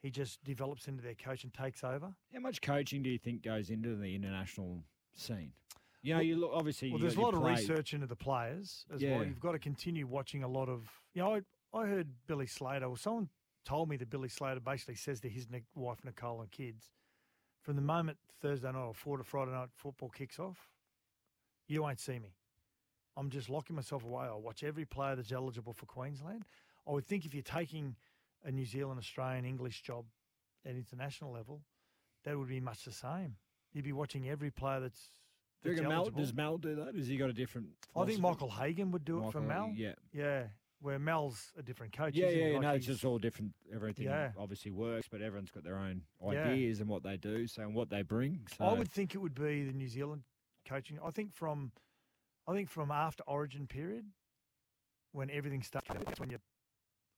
he 0.01 0.09
just 0.11 0.43
develops 0.43 0.87
into 0.87 1.01
their 1.03 1.15
coach 1.15 1.43
and 1.43 1.53
takes 1.53 1.83
over. 1.83 2.13
How 2.33 2.39
much 2.39 2.61
coaching 2.61 3.01
do 3.03 3.09
you 3.09 3.17
think 3.17 3.41
goes 3.43 3.69
into 3.69 3.95
the 3.95 4.15
international 4.15 4.83
scene? 5.15 5.53
You 6.01 6.13
know, 6.13 6.17
Well- 6.19 6.25
you 6.25 6.35
look 6.37 6.51
obviously. 6.53 6.91
Well, 6.91 6.99
there's 6.99 7.15
a 7.15 7.21
lot 7.21 7.33
of 7.33 7.41
research 7.43 7.93
into 7.93 8.07
the 8.07 8.15
players 8.15 8.85
as 8.91 9.01
Yeah. 9.01 9.17
well. 9.17 9.25
You've 9.25 9.39
got 9.39 9.53
to 9.53 9.59
continue 9.59 10.05
watching 10.07 10.43
a 10.43 10.47
lot 10.47 10.69
of. 10.69 10.89
You 11.13 11.23
know, 11.23 11.35
I, 11.35 11.77
I 11.77 11.87
heard 11.87 12.07
Billy 12.27 12.45
Slater, 12.47 12.85
or 12.85 12.97
someone 12.97 13.29
told 13.65 13.89
me 13.89 13.97
that 13.97 14.09
Billy 14.09 14.29
Slater 14.29 14.59
basically 14.59 14.95
says 14.95 15.19
to 15.21 15.29
his 15.29 15.47
wife 15.75 16.03
Nicole 16.05 16.41
and 16.41 16.51
kids, 16.51 16.91
from 17.61 17.75
the 17.75 17.81
moment 17.81 18.17
Thursday 18.39 18.71
night 18.71 18.79
or 18.79 18.93
Friday 18.93 19.23
Friday 19.23 19.51
night 19.51 19.69
football 19.73 20.09
kicks 20.09 20.39
off, 20.39 20.69
you 21.67 21.81
won't 21.81 21.99
see 21.99 22.19
me. 22.19 22.35
I'm 23.17 23.29
just 23.31 23.49
locking 23.49 23.75
myself 23.75 24.03
away. 24.03 24.25
I'll 24.25 24.41
watch 24.41 24.63
every 24.63 24.85
player 24.85 25.15
that's 25.15 25.31
eligible 25.31 25.73
for 25.73 25.87
Queensland. 25.87 26.45
I 26.87 26.91
would 26.91 27.05
think 27.05 27.25
if 27.25 27.33
you're 27.33 27.41
taking 27.43 27.95
a 28.47 28.51
New 28.51 28.65
Zealand, 28.65 28.97
Australian, 28.97 29.45
English 29.45 29.83
job 29.83 30.05
at 30.65 30.71
international 30.71 31.31
level, 31.31 31.61
that 32.23 32.37
would 32.37 32.47
be 32.47 32.59
much 32.59 32.83
the 32.85 32.91
same. 32.91 33.35
You'd 33.73 33.85
be 33.85 33.93
watching 33.93 34.27
every 34.29 34.49
player 34.49 34.79
that's. 34.79 35.11
Do 35.61 35.69
you 35.69 35.75
that's 35.75 35.85
reckon 35.85 35.95
Mal, 35.97 36.09
does 36.09 36.33
Mal 36.33 36.57
do 36.57 36.75
that? 36.75 36.95
Has 36.95 37.07
he 37.07 37.17
got 37.17 37.29
a 37.29 37.33
different? 37.33 37.67
I 37.95 38.05
think? 38.05 38.19
Michael 38.19 38.49
Hagan 38.49 38.91
would 38.91 39.03
do 39.05 39.17
it 39.25 39.31
for 39.31 39.41
Michael, 39.41 39.67
Mal. 39.67 39.73
Yeah. 39.75 39.93
Yeah, 40.13 40.43
where 40.79 40.97
Mal's 40.99 41.51
a 41.57 41.63
different 41.63 41.91
coach. 41.95 42.13
Yeah, 42.15 42.29
yeah, 42.29 42.53
Like 42.53 42.61
no, 42.61 42.69
it's 42.71 42.85
just 42.85 43.03
all 43.03 43.17
different. 43.17 43.53
Everything 43.73 44.05
Yeah. 44.05 44.31
obviously 44.37 44.71
works, 44.71 45.07
but 45.11 45.21
everyone's 45.21 45.51
got 45.51 45.63
their 45.63 45.77
own 45.77 46.03
Yeah. 46.21 46.27
ideas 46.49 46.79
and 46.79 46.89
what 46.89 47.03
they 47.03 47.17
do, 47.17 47.47
so 47.47 47.63
and 47.63 47.75
what 47.75 47.89
they 47.89 48.01
bring. 48.01 48.47
So 48.57 48.65
I 48.65 48.73
would 48.73 48.91
think 48.91 49.13
it 49.13 49.17
would 49.17 49.35
be 49.35 49.63
the 49.65 49.73
New 49.73 49.87
Zealand 49.87 50.23
coaching. 50.65 50.99
I 51.03 51.09
think 51.11 51.33
from, 51.33 51.71
I 52.47 52.53
think 52.53 52.69
from 52.69 52.91
after 52.91 53.23
Origin 53.27 53.67
period, 53.67 54.05
when 55.11 55.29
everything 55.31 55.63
starts, 55.63 55.87
that's 55.89 56.19
when 56.19 56.29
you. 56.29 56.37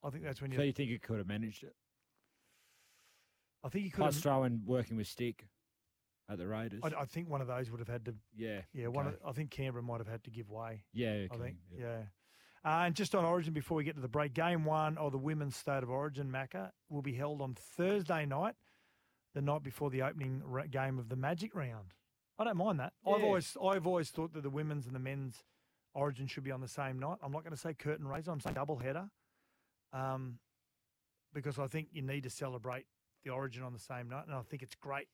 I 0.04 0.10
think 0.10 0.24
that's 0.24 0.42
when 0.42 0.52
you. 0.52 0.58
So 0.58 0.64
you 0.64 0.72
think 0.74 0.90
he 0.90 0.98
could 0.98 1.18
have 1.18 1.28
managed 1.28 1.64
it? 1.64 1.76
I 3.64 3.70
think 3.70 3.86
you 3.86 3.92
could. 3.92 4.06
Have, 4.06 4.16
throwing 4.16 4.62
working 4.66 4.98
with 4.98 5.08
Stick 5.08 5.46
at 6.30 6.38
the 6.38 6.48
Raiders. 6.48 6.82
I, 6.84 7.02
I 7.02 7.06
think 7.06 7.30
one 7.30 7.42
of 7.42 7.48
those 7.48 7.70
would 7.72 7.80
have 7.80 7.90
had 7.90 8.06
to. 8.06 8.16
yeah, 8.36 8.62
Yeah, 8.74 8.88
one. 8.88 9.08
okay. 9.08 9.18
Of, 9.24 9.30
I 9.30 9.32
think 9.34 9.52
Canberra 9.52 9.84
might 9.84 9.98
have 10.00 10.08
had 10.08 10.24
to 10.26 10.30
give 10.32 10.50
way. 10.50 10.84
yeah, 10.94 11.10
I 11.10 11.14
okay, 11.34 11.38
think. 11.38 11.56
yeah. 11.78 11.86
Yeah. 11.86 11.98
Uh, 12.66 12.84
and 12.86 12.96
just 12.96 13.16
on 13.16 13.24
Origin, 13.24 13.54
before 13.54 13.78
we 13.78 13.86
get 13.86 13.96
to 13.96 14.02
the 14.02 14.08
break, 14.10 14.34
game 14.34 14.66
one 14.66 14.98
of 14.98 15.12
the 15.14 15.18
women's 15.18 15.56
state 15.56 15.82
of 15.82 15.90
Origin, 15.90 16.30
Macca, 16.30 16.72
will 16.90 17.02
be 17.02 17.14
held 17.14 17.42
on 17.42 17.56
Thursday 17.56 18.26
night, 18.26 18.56
the 19.34 19.42
night 19.42 19.64
before 19.64 19.90
the 19.90 20.02
opening 20.02 20.42
ra- 20.46 20.66
game 20.70 21.00
of 21.00 21.08
the 21.08 21.16
Magic 21.16 21.56
round. 21.56 21.94
I 22.38 22.44
don't 22.44 22.58
mind 22.58 22.80
that. 22.82 22.94
I've 23.08 23.24
always, 23.24 23.56
I've 23.64 23.88
always 23.88 24.10
thought 24.10 24.34
that 24.34 24.44
the 24.44 24.50
women's 24.50 24.86
and 24.88 24.96
the 24.96 25.00
men's 25.00 25.44
Origin 25.94 26.28
should 26.28 26.44
be 26.44 26.52
on 26.52 26.60
the 26.62 26.68
same 26.68 27.00
night. 27.00 27.18
I'm 27.24 27.32
not 27.32 27.44
going 27.44 27.56
to 27.56 27.60
say 27.60 27.74
curtain 27.74 28.08
raiser. 28.08 28.32
I'm 28.32 28.40
saying 28.42 28.56
double 28.56 28.78
header, 28.78 29.10
um, 29.94 30.40
because 31.34 31.60
I 31.60 31.68
think 31.68 31.90
you 31.92 32.02
need 32.02 32.24
to 32.24 32.30
celebrate 32.30 32.86
the 33.24 33.32
Origin 33.32 33.64
on 33.64 33.74
the 33.74 33.80
same 33.80 34.10
night, 34.10 34.26
and 34.28 34.36
I 34.36 34.42
think 34.42 34.62
it's 34.64 34.76
great, 34.76 35.08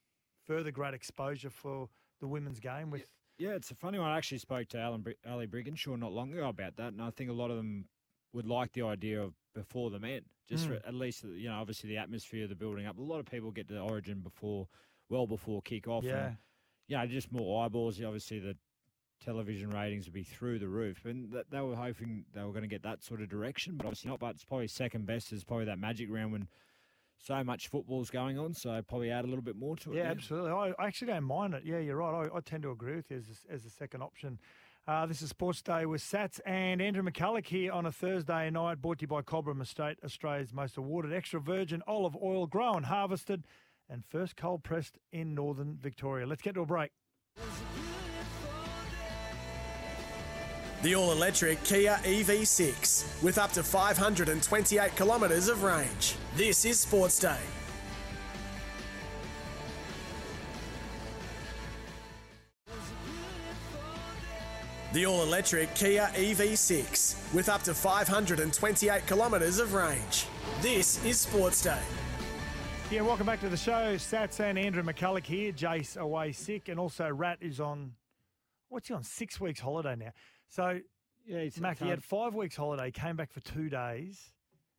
further 0.45 0.71
great 0.71 0.93
exposure 0.93 1.49
for 1.49 1.89
the 2.21 2.27
women's 2.27 2.59
game 2.59 2.89
with. 2.91 3.09
Yeah, 3.37 3.49
it's 3.51 3.71
a 3.71 3.75
funny 3.75 3.99
one. 3.99 4.09
I 4.09 4.17
actually 4.17 4.37
spoke 4.37 4.67
to 4.69 4.79
Alan 4.79 5.01
Br- 5.01 5.11
Ali 5.27 5.47
Brigginshaw 5.47 5.97
not 5.99 6.13
long 6.13 6.31
ago 6.31 6.47
about 6.47 6.77
that, 6.77 6.93
and 6.93 7.01
I 7.01 7.09
think 7.09 7.29
a 7.29 7.33
lot 7.33 7.51
of 7.51 7.57
them 7.57 7.89
would 8.33 8.45
like 8.47 8.71
the 8.73 8.83
idea 8.83 9.21
of 9.21 9.33
before 9.53 9.89
the 9.89 9.99
men, 9.99 10.21
just 10.47 10.67
for 10.67 10.75
Mm. 10.75 10.87
at 10.87 10.93
least 10.93 11.23
you 11.23 11.49
know, 11.49 11.55
obviously 11.55 11.89
the 11.89 11.97
atmosphere, 11.97 12.43
of 12.43 12.49
the 12.49 12.55
building 12.55 12.85
up. 12.85 12.97
A 12.97 13.01
lot 13.01 13.19
of 13.19 13.25
people 13.25 13.51
get 13.51 13.67
to 13.69 13.79
Origin 13.79 14.21
before, 14.21 14.67
well 15.09 15.27
before 15.27 15.61
kick 15.61 15.87
off. 15.87 16.03
Yeah. 16.03 16.27
and, 16.27 16.37
you 16.87 16.95
know, 16.97 17.05
just 17.07 17.31
more 17.31 17.65
eyeballs. 17.65 18.01
Obviously, 18.01 18.39
the 18.39 18.55
television 19.25 19.69
ratings 19.71 20.05
would 20.05 20.13
be 20.13 20.23
through 20.23 20.59
the 20.59 20.67
roof, 20.67 21.05
and 21.05 21.31
that, 21.31 21.49
they 21.49 21.59
were 21.61 21.75
hoping 21.75 22.25
they 22.33 22.41
were 22.43 22.51
going 22.51 22.61
to 22.61 22.67
get 22.67 22.83
that 22.83 23.03
sort 23.03 23.21
of 23.21 23.29
direction, 23.29 23.75
but 23.75 23.85
obviously 23.87 24.09
not. 24.11 24.19
But 24.19 24.35
it's 24.35 24.45
probably 24.45 24.67
second 24.67 25.05
best 25.05 25.33
is 25.33 25.43
probably 25.43 25.65
that 25.65 25.79
magic 25.79 26.09
round 26.11 26.31
when 26.31 26.47
so 27.17 27.43
much 27.43 27.67
football's 27.69 28.09
going 28.09 28.37
on, 28.37 28.53
so 28.53 28.79
probably 28.87 29.09
add 29.09 29.25
a 29.25 29.27
little 29.27 29.41
bit 29.43 29.55
more 29.55 29.75
to 29.77 29.93
it. 29.93 29.97
Yeah, 29.97 30.03
absolutely. 30.11 30.51
I, 30.51 30.73
I 30.77 30.87
actually 30.87 31.07
don't 31.07 31.23
mind 31.23 31.53
it. 31.55 31.63
Yeah, 31.65 31.79
you're 31.79 31.95
right. 31.97 32.29
I, 32.31 32.37
I 32.37 32.39
tend 32.41 32.63
to 32.63 32.71
agree 32.71 32.95
with 32.95 33.09
you 33.09 33.17
as, 33.17 33.25
a- 33.49 33.53
as 33.53 33.65
a 33.65 33.69
second 33.69 34.01
option. 34.03 34.37
Uh, 34.87 35.07
this 35.07 35.23
is 35.23 35.29
Sports 35.29 35.63
Day 35.63 35.87
with 35.87 36.01
Sats 36.01 36.39
and 36.45 36.79
Andrew 36.79 37.01
McCullough 37.01 37.43
here 37.47 37.71
on 37.71 37.87
a 37.87 37.91
Thursday 37.91 38.51
night, 38.51 38.79
brought 38.81 38.99
to 38.99 39.03
you 39.03 39.07
by 39.07 39.21
Cobram 39.23 39.59
Estate, 39.59 39.97
Australia's 40.05 40.53
most 40.53 40.77
awarded 40.77 41.11
extra 41.11 41.39
virgin 41.39 41.81
olive 41.87 42.15
oil 42.21 42.45
grown, 42.45 42.83
harvested, 42.83 43.47
and 43.89 44.03
first 44.05 44.35
cold 44.35 44.63
pressed 44.63 44.99
in 45.11 45.33
northern 45.33 45.79
Victoria. 45.81 46.27
Let's 46.27 46.43
get 46.43 46.53
to 46.53 46.61
a 46.61 46.65
break. 46.67 46.91
The 50.81 50.93
all 50.93 51.11
electric 51.11 51.63
Kia 51.63 51.99
EV6 52.03 53.23
with 53.23 53.37
up 53.37 53.51
to 53.53 53.63
528 53.63 54.95
kilometres 54.95 55.47
of 55.47 55.63
range. 55.63 56.15
This 56.35 56.63
is 56.65 56.79
Sports 56.79 57.19
Day. 57.19 57.39
The 64.93 65.05
all 65.05 65.23
electric 65.23 65.73
Kia 65.75 66.09
EV6 66.13 67.33
with 67.33 67.49
up 67.49 67.63
to 67.63 67.73
528 67.73 69.07
kilometres 69.07 69.59
of 69.59 69.73
range. 69.73 70.27
This 70.61 71.03
is 71.03 71.19
Sports 71.19 71.63
Day. 71.63 71.81
Yeah, 72.91 73.01
welcome 73.01 73.25
back 73.25 73.41
to 73.41 73.49
the 73.49 73.57
show. 73.57 73.95
Sats 73.95 74.39
and 74.39 74.59
Andrew 74.59 74.83
McCullough 74.83 75.25
here. 75.25 75.51
Jace 75.51 75.97
away 75.97 76.31
sick, 76.31 76.69
and 76.69 76.79
also 76.79 77.09
Rat 77.09 77.39
is 77.41 77.59
on. 77.59 77.93
What's 78.69 78.87
he 78.87 78.93
on? 78.93 79.03
Six 79.03 79.39
weeks 79.41 79.59
holiday 79.59 79.95
now. 79.95 80.11
So, 80.47 80.79
Yeah, 81.25 81.41
he's 81.41 81.59
Mac, 81.59 81.79
he 81.79 81.87
had 81.89 82.03
five 82.03 82.35
weeks 82.35 82.55
holiday, 82.55 82.91
came 82.91 83.15
back 83.15 83.31
for 83.31 83.39
two 83.41 83.69
days. 83.69 84.31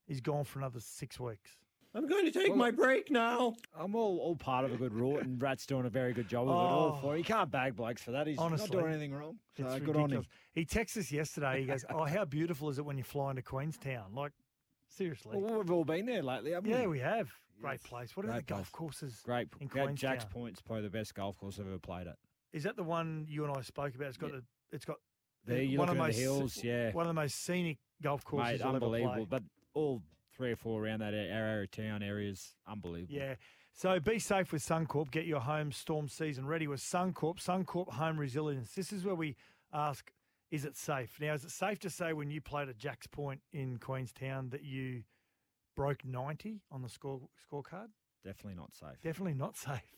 He's 0.06 0.20
gone 0.20 0.44
for 0.44 0.61
another 0.61 0.80
six 0.80 1.18
weeks. 1.18 1.50
I'm 1.94 2.06
going 2.06 2.26
to 2.26 2.30
take 2.30 2.54
my 2.54 2.70
break 2.70 3.11
now. 3.11 3.54
I'm 3.75 3.94
all, 3.94 4.18
all 4.18 4.37
part 4.37 4.66
of 4.66 4.73
a 4.73 4.76
good 4.76 4.92
rule, 4.92 5.18
and 5.18 5.40
Rat's 5.40 5.64
doing 5.64 5.87
a 5.87 5.88
very 5.88 6.12
good 6.12 6.28
job 6.28 6.46
of 6.46 6.50
it 6.54 6.56
all 6.58 6.94
Oh. 6.99 7.00
for. 7.00 7.16
He 7.16 7.23
can't 7.23 7.50
bag 7.50 7.75
blokes 7.75 8.02
for 8.02 8.11
that. 8.12 8.26
He's 8.26 8.38
Honestly, 8.38 8.68
not 8.76 8.82
doing 8.82 8.92
anything 8.92 9.14
wrong. 9.14 9.38
So 9.56 9.66
It's 9.66 9.85
good 9.85 9.96
on 9.96 10.11
him. 10.11 10.26
He 10.52 10.66
texted 10.66 10.99
us 10.99 11.11
yesterday. 11.11 11.61
He 11.61 11.66
goes, 11.66 11.87
"Oh, 11.88 12.04
how 12.04 12.26
beautiful 12.26 12.68
is 12.68 12.78
it 12.78 12.85
when 12.85 12.99
you 12.99 13.02
fly 13.04 13.30
into 13.30 13.40
Queenstown? 13.42 14.14
Like, 14.14 14.32
seriously? 14.90 15.38
Well, 15.38 15.56
we've 15.58 15.70
all 15.70 15.87
been 15.87 16.04
there 16.04 16.23
lately, 16.23 16.50
haven't 16.52 16.70
yeah, 16.70 16.82
we? 16.82 16.87
we 16.88 16.99
have. 17.00 17.32
Great 17.62 17.80
Yes, 17.80 17.82
place. 17.88 18.14
What 18.16 18.26
are 18.26 18.32
the 18.35 18.42
golf 18.42 18.61
place. 18.64 18.68
courses? 18.70 19.20
Great. 19.25 19.49
in 19.58 19.70
Yeah, 19.75 19.90
Jack's 19.92 20.26
Point's 20.26 20.61
probably 20.61 20.82
the 20.82 20.90
best 20.90 21.14
golf 21.14 21.38
course 21.38 21.58
I've 21.58 21.66
ever 21.66 21.78
played 21.78 22.06
at. 22.06 22.18
Is 22.52 22.64
that 22.64 22.76
the 22.76 22.85
one 22.85 23.25
you 23.26 23.44
and 23.46 23.56
I 23.56 23.62
spoke 23.62 23.94
about? 23.94 24.08
It's 24.08 24.18
got 24.18 24.32
Yeah. 24.32 24.40
the. 24.70 24.76
It's 24.76 24.85
got. 24.85 24.96
There, 25.47 25.62
you 25.62 25.79
one 25.79 25.88
look 25.88 25.97
of 25.97 25.99
the 25.99 26.07
most 26.09 26.19
hills, 26.19 26.65
yeah. 26.65 26.93
One 26.93 27.07
of 27.07 27.09
the 27.15 27.21
most 27.21 27.45
scenic 27.45 27.79
golf 28.03 28.25
courses 28.25 28.61
Mate, 28.61 28.67
ever 28.67 28.75
unbelievable. 28.75 29.26
But 29.26 29.43
all 29.75 30.03
three 30.37 30.53
or 30.53 30.57
four 30.57 30.85
around 30.85 31.00
that 31.00 31.15
area 31.15 31.67
town 31.67 32.03
areas, 32.03 32.55
unbelievable. 32.67 33.15
Yeah. 33.15 33.35
So 33.73 34.00
be 34.00 34.19
safe 34.19 34.53
with 34.53 34.62
Suncorp. 34.62 35.11
Get 35.11 35.26
your 35.26 35.41
home 35.41 35.71
storm 35.71 36.09
season 36.09 36.47
ready 36.47 36.67
with 36.67 36.81
Suncorp. 36.81 37.38
Suncorp 37.38 37.91
Home 37.93 38.19
Resilience. 38.19 38.73
This 38.73 38.93
is 38.93 39.05
where 39.05 39.15
we 39.15 39.37
ask, 39.73 40.11
is 40.50 40.65
it 40.65 40.76
safe? 40.76 41.19
Now, 41.21 41.35
is 41.35 41.45
it 41.45 41.50
safe 41.50 41.79
to 41.81 41.91
say 41.91 42.12
when 42.12 42.31
you 42.31 42.41
played 42.41 42.69
at 42.69 42.79
Jack's 42.79 43.07
Point 43.07 43.41
in 43.53 43.76
Queenstown 43.79 44.49
that 44.50 44.65
you 44.65 45.03
broke 45.76 46.05
90 46.05 46.62
on 46.73 46.83
the 46.83 46.88
score 46.88 47.21
scorecard? 47.53 47.88
Definitely 48.25 48.55
not 48.55 48.75
safe. 48.75 49.00
Definitely 49.03 49.35
not 49.35 49.57
safe. 49.57 49.95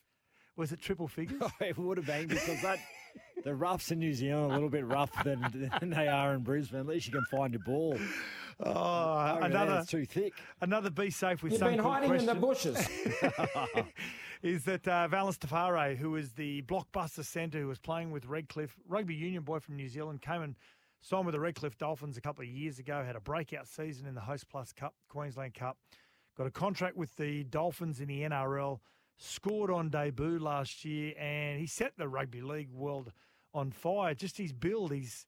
Was 0.59 0.73
it 0.73 0.81
triple 0.81 1.07
figures? 1.07 1.41
it 1.61 1.79
would 1.79 1.99
have 1.99 2.07
been 2.07 2.27
because 2.27 2.61
that 2.63 2.81
the 3.45 3.55
roughs 3.55 3.93
in 3.93 4.01
New 4.01 4.13
Zealand 4.13 4.51
are 4.51 4.51
a 4.51 4.55
little 4.55 4.69
bit 4.69 4.85
rougher 4.85 5.23
than, 5.23 5.71
than 5.81 5.91
they 5.91 6.09
are 6.09 6.35
in 6.35 6.41
Brisbane. 6.41 6.81
At 6.81 6.87
least 6.87 7.07
you 7.07 7.13
can 7.13 7.25
find 7.31 7.53
your 7.55 7.63
ball. 7.63 7.97
oh, 8.65 9.39
another 9.41 9.85
too 9.87 10.05
thick. 10.05 10.33
another 10.61 10.91
be 10.91 11.11
safe 11.11 11.45
with 11.45 11.53
You've 11.53 11.61
been 11.61 11.79
hiding 11.79 12.13
in 12.13 12.27
the 12.27 12.35
bushes. 12.35 12.77
is 14.43 14.65
that 14.65 14.87
uh, 14.89 15.07
Valynce 15.09 15.39
Te 15.39 15.47
Whare, 15.47 15.95
who 15.95 16.17
is 16.17 16.33
the 16.33 16.63
blockbuster 16.63 17.25
centre 17.25 17.61
who 17.61 17.69
was 17.69 17.79
playing 17.79 18.11
with 18.11 18.27
Redcliffe, 18.27 18.75
rugby 18.89 19.15
union 19.15 19.45
boy 19.45 19.61
from 19.61 19.77
New 19.77 19.89
Zealand, 19.89 20.23
came 20.23 20.43
and 20.43 20.57
signed 21.01 21.25
with 21.25 21.35
the 21.35 21.41
Redcliffe 21.41 21.79
Dolphins 21.79 22.17
a 22.17 22.21
couple 22.21 22.43
of 22.43 22.49
years 22.49 22.81
ago, 22.81 23.05
had 23.05 23.15
a 23.15 23.21
breakout 23.21 23.69
season 23.69 24.09
in 24.09 24.17
the 24.17 24.21
Host 24.21 24.49
Plus 24.49 24.73
Cup, 24.73 24.95
Queensland 25.09 25.55
Cup, 25.55 25.79
got 26.37 26.49
a 26.49 26.51
contract 26.51 26.97
with 26.97 27.15
the 27.15 27.45
Dolphins 27.45 28.01
in 28.01 28.09
the 28.09 28.23
NRL, 28.23 28.81
scored 29.19 29.71
on 29.71 29.91
debut 29.91 30.39
last 30.39 30.85
year, 30.85 31.13
and 31.19 31.61
he 31.61 31.67
set 31.67 31.93
the 31.97 32.09
rugby 32.09 32.41
league 32.41 32.71
world 32.71 33.13
on 33.53 33.71
fire. 33.71 34.15
Just 34.15 34.39
his 34.39 34.53
build, 34.53 34.93
he's 34.93 35.27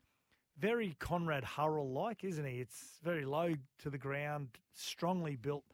very 0.59 0.94
Conrad 0.99 1.44
Hurrell 1.44 1.90
like, 1.90 2.25
isn't 2.25 2.44
he? 2.44 2.61
It's 2.61 2.99
very 3.02 3.25
low 3.25 3.54
to 3.80 3.90
the 3.90 3.99
ground, 3.99 4.49
strongly 4.75 5.37
built. 5.37 5.64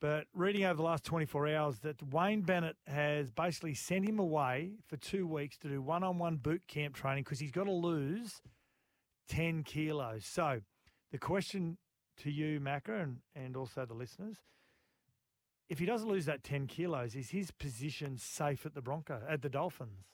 But 0.00 0.26
reading 0.34 0.64
over 0.64 0.74
the 0.74 0.82
last 0.82 1.04
24 1.04 1.48
hours 1.48 1.78
that 1.78 2.02
Wayne 2.12 2.42
Bennett 2.42 2.76
has 2.86 3.30
basically 3.30 3.74
sent 3.74 4.06
him 4.06 4.18
away 4.18 4.72
for 4.86 4.96
two 4.96 5.26
weeks 5.26 5.56
to 5.58 5.68
do 5.68 5.80
one 5.80 6.02
on 6.02 6.18
one 6.18 6.36
boot 6.36 6.62
camp 6.68 6.94
training 6.94 7.24
because 7.24 7.40
he's 7.40 7.52
got 7.52 7.64
to 7.64 7.72
lose 7.72 8.42
10 9.28 9.62
kilos. 9.62 10.26
So 10.26 10.60
the 11.10 11.18
question 11.18 11.78
to 12.18 12.30
you, 12.30 12.60
Macca, 12.60 13.02
and, 13.02 13.18
and 13.34 13.56
also 13.56 13.86
the 13.86 13.94
listeners 13.94 14.36
if 15.68 15.78
he 15.78 15.86
doesn't 15.86 16.08
lose 16.08 16.26
that 16.26 16.44
10 16.44 16.66
kilos, 16.66 17.14
is 17.14 17.30
his 17.30 17.50
position 17.50 18.16
safe 18.18 18.66
at 18.66 18.74
the 18.74 18.82
Bronco, 18.82 19.22
at 19.28 19.42
the 19.42 19.48
Dolphins? 19.48 20.04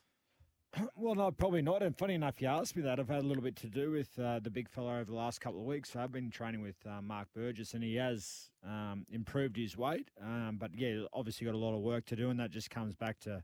Well, 0.94 1.14
no, 1.14 1.30
probably 1.30 1.62
not. 1.62 1.82
And 1.82 1.96
funny 1.96 2.14
enough, 2.14 2.40
you 2.40 2.46
asked 2.46 2.76
me 2.76 2.82
that. 2.82 3.00
I've 3.00 3.08
had 3.08 3.22
a 3.24 3.26
little 3.26 3.42
bit 3.42 3.56
to 3.56 3.66
do 3.66 3.90
with 3.90 4.16
uh, 4.18 4.38
the 4.38 4.50
big 4.50 4.68
fella 4.68 5.00
over 5.00 5.10
the 5.10 5.16
last 5.16 5.40
couple 5.40 5.60
of 5.60 5.66
weeks. 5.66 5.90
So 5.90 6.00
I've 6.00 6.12
been 6.12 6.30
training 6.30 6.62
with 6.62 6.76
uh, 6.86 7.02
Mark 7.02 7.28
Burgess, 7.34 7.74
and 7.74 7.82
he 7.82 7.96
has 7.96 8.50
um, 8.64 9.04
improved 9.10 9.56
his 9.56 9.76
weight. 9.76 10.10
Um, 10.22 10.58
but 10.60 10.70
yeah, 10.76 11.04
obviously 11.12 11.46
got 11.46 11.54
a 11.54 11.58
lot 11.58 11.74
of 11.74 11.80
work 11.80 12.06
to 12.06 12.16
do, 12.16 12.30
and 12.30 12.38
that 12.38 12.50
just 12.50 12.70
comes 12.70 12.94
back 12.94 13.18
to 13.20 13.42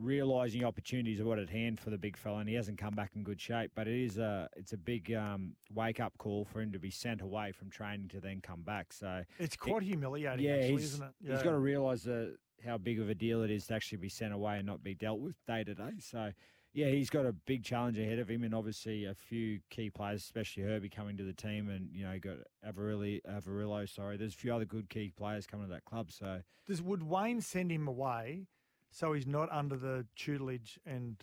realising 0.00 0.64
opportunities 0.64 1.20
are 1.20 1.24
what 1.24 1.38
at 1.38 1.50
hand 1.50 1.78
for 1.78 1.90
the 1.90 1.98
big 1.98 2.16
fella, 2.16 2.38
and 2.38 2.48
he 2.48 2.54
hasn't 2.54 2.78
come 2.78 2.94
back 2.94 3.12
in 3.14 3.22
good 3.22 3.40
shape. 3.40 3.72
But 3.74 3.86
it 3.86 4.02
is 4.02 4.18
a 4.18 4.48
it's 4.56 4.72
a 4.72 4.76
big 4.76 5.12
um, 5.12 5.52
wake 5.72 6.00
up 6.00 6.16
call 6.18 6.44
for 6.44 6.60
him 6.60 6.72
to 6.72 6.78
be 6.78 6.90
sent 6.90 7.20
away 7.20 7.52
from 7.52 7.70
training 7.70 8.08
to 8.08 8.20
then 8.20 8.40
come 8.40 8.62
back. 8.62 8.92
So 8.92 9.22
It's 9.38 9.56
quite 9.56 9.82
humiliating, 9.82 10.44
yeah, 10.44 10.54
actually, 10.54 10.82
isn't 10.82 11.02
it? 11.02 11.12
he's 11.32 11.42
got 11.42 11.50
to 11.50 11.58
realise 11.58 12.06
uh, 12.06 12.30
how 12.64 12.78
big 12.78 13.00
of 13.00 13.08
a 13.08 13.14
deal 13.14 13.42
it 13.42 13.50
is 13.50 13.66
to 13.66 13.74
actually 13.74 13.98
be 13.98 14.08
sent 14.08 14.32
away 14.32 14.56
and 14.56 14.66
not 14.66 14.82
be 14.82 14.94
dealt 14.94 15.20
with 15.20 15.34
day 15.46 15.64
to 15.64 15.74
day. 15.74 15.92
So, 16.00 16.32
yeah, 16.72 16.88
he's 16.88 17.10
got 17.10 17.26
a 17.26 17.32
big 17.32 17.64
challenge 17.64 17.98
ahead 17.98 18.18
of 18.18 18.28
him, 18.28 18.44
and 18.44 18.54
obviously 18.54 19.04
a 19.04 19.14
few 19.14 19.60
key 19.70 19.90
players, 19.90 20.22
especially 20.22 20.62
Herbie, 20.62 20.88
coming 20.88 21.16
to 21.16 21.24
the 21.24 21.32
team, 21.32 21.68
and 21.68 21.88
you 21.92 22.04
know, 22.04 22.18
got 22.18 22.36
Averillo, 22.66 23.20
Averillo. 23.28 23.88
Sorry, 23.88 24.16
there's 24.16 24.34
a 24.34 24.38
few 24.38 24.54
other 24.54 24.64
good 24.64 24.88
key 24.88 25.12
players 25.16 25.46
coming 25.46 25.66
to 25.66 25.72
that 25.72 25.84
club. 25.84 26.10
So, 26.10 26.40
Does 26.66 26.80
would 26.82 27.02
Wayne 27.02 27.40
send 27.40 27.72
him 27.72 27.88
away 27.88 28.46
so 28.90 29.12
he's 29.12 29.26
not 29.26 29.48
under 29.52 29.76
the 29.76 30.06
tutelage 30.16 30.78
and 30.86 31.16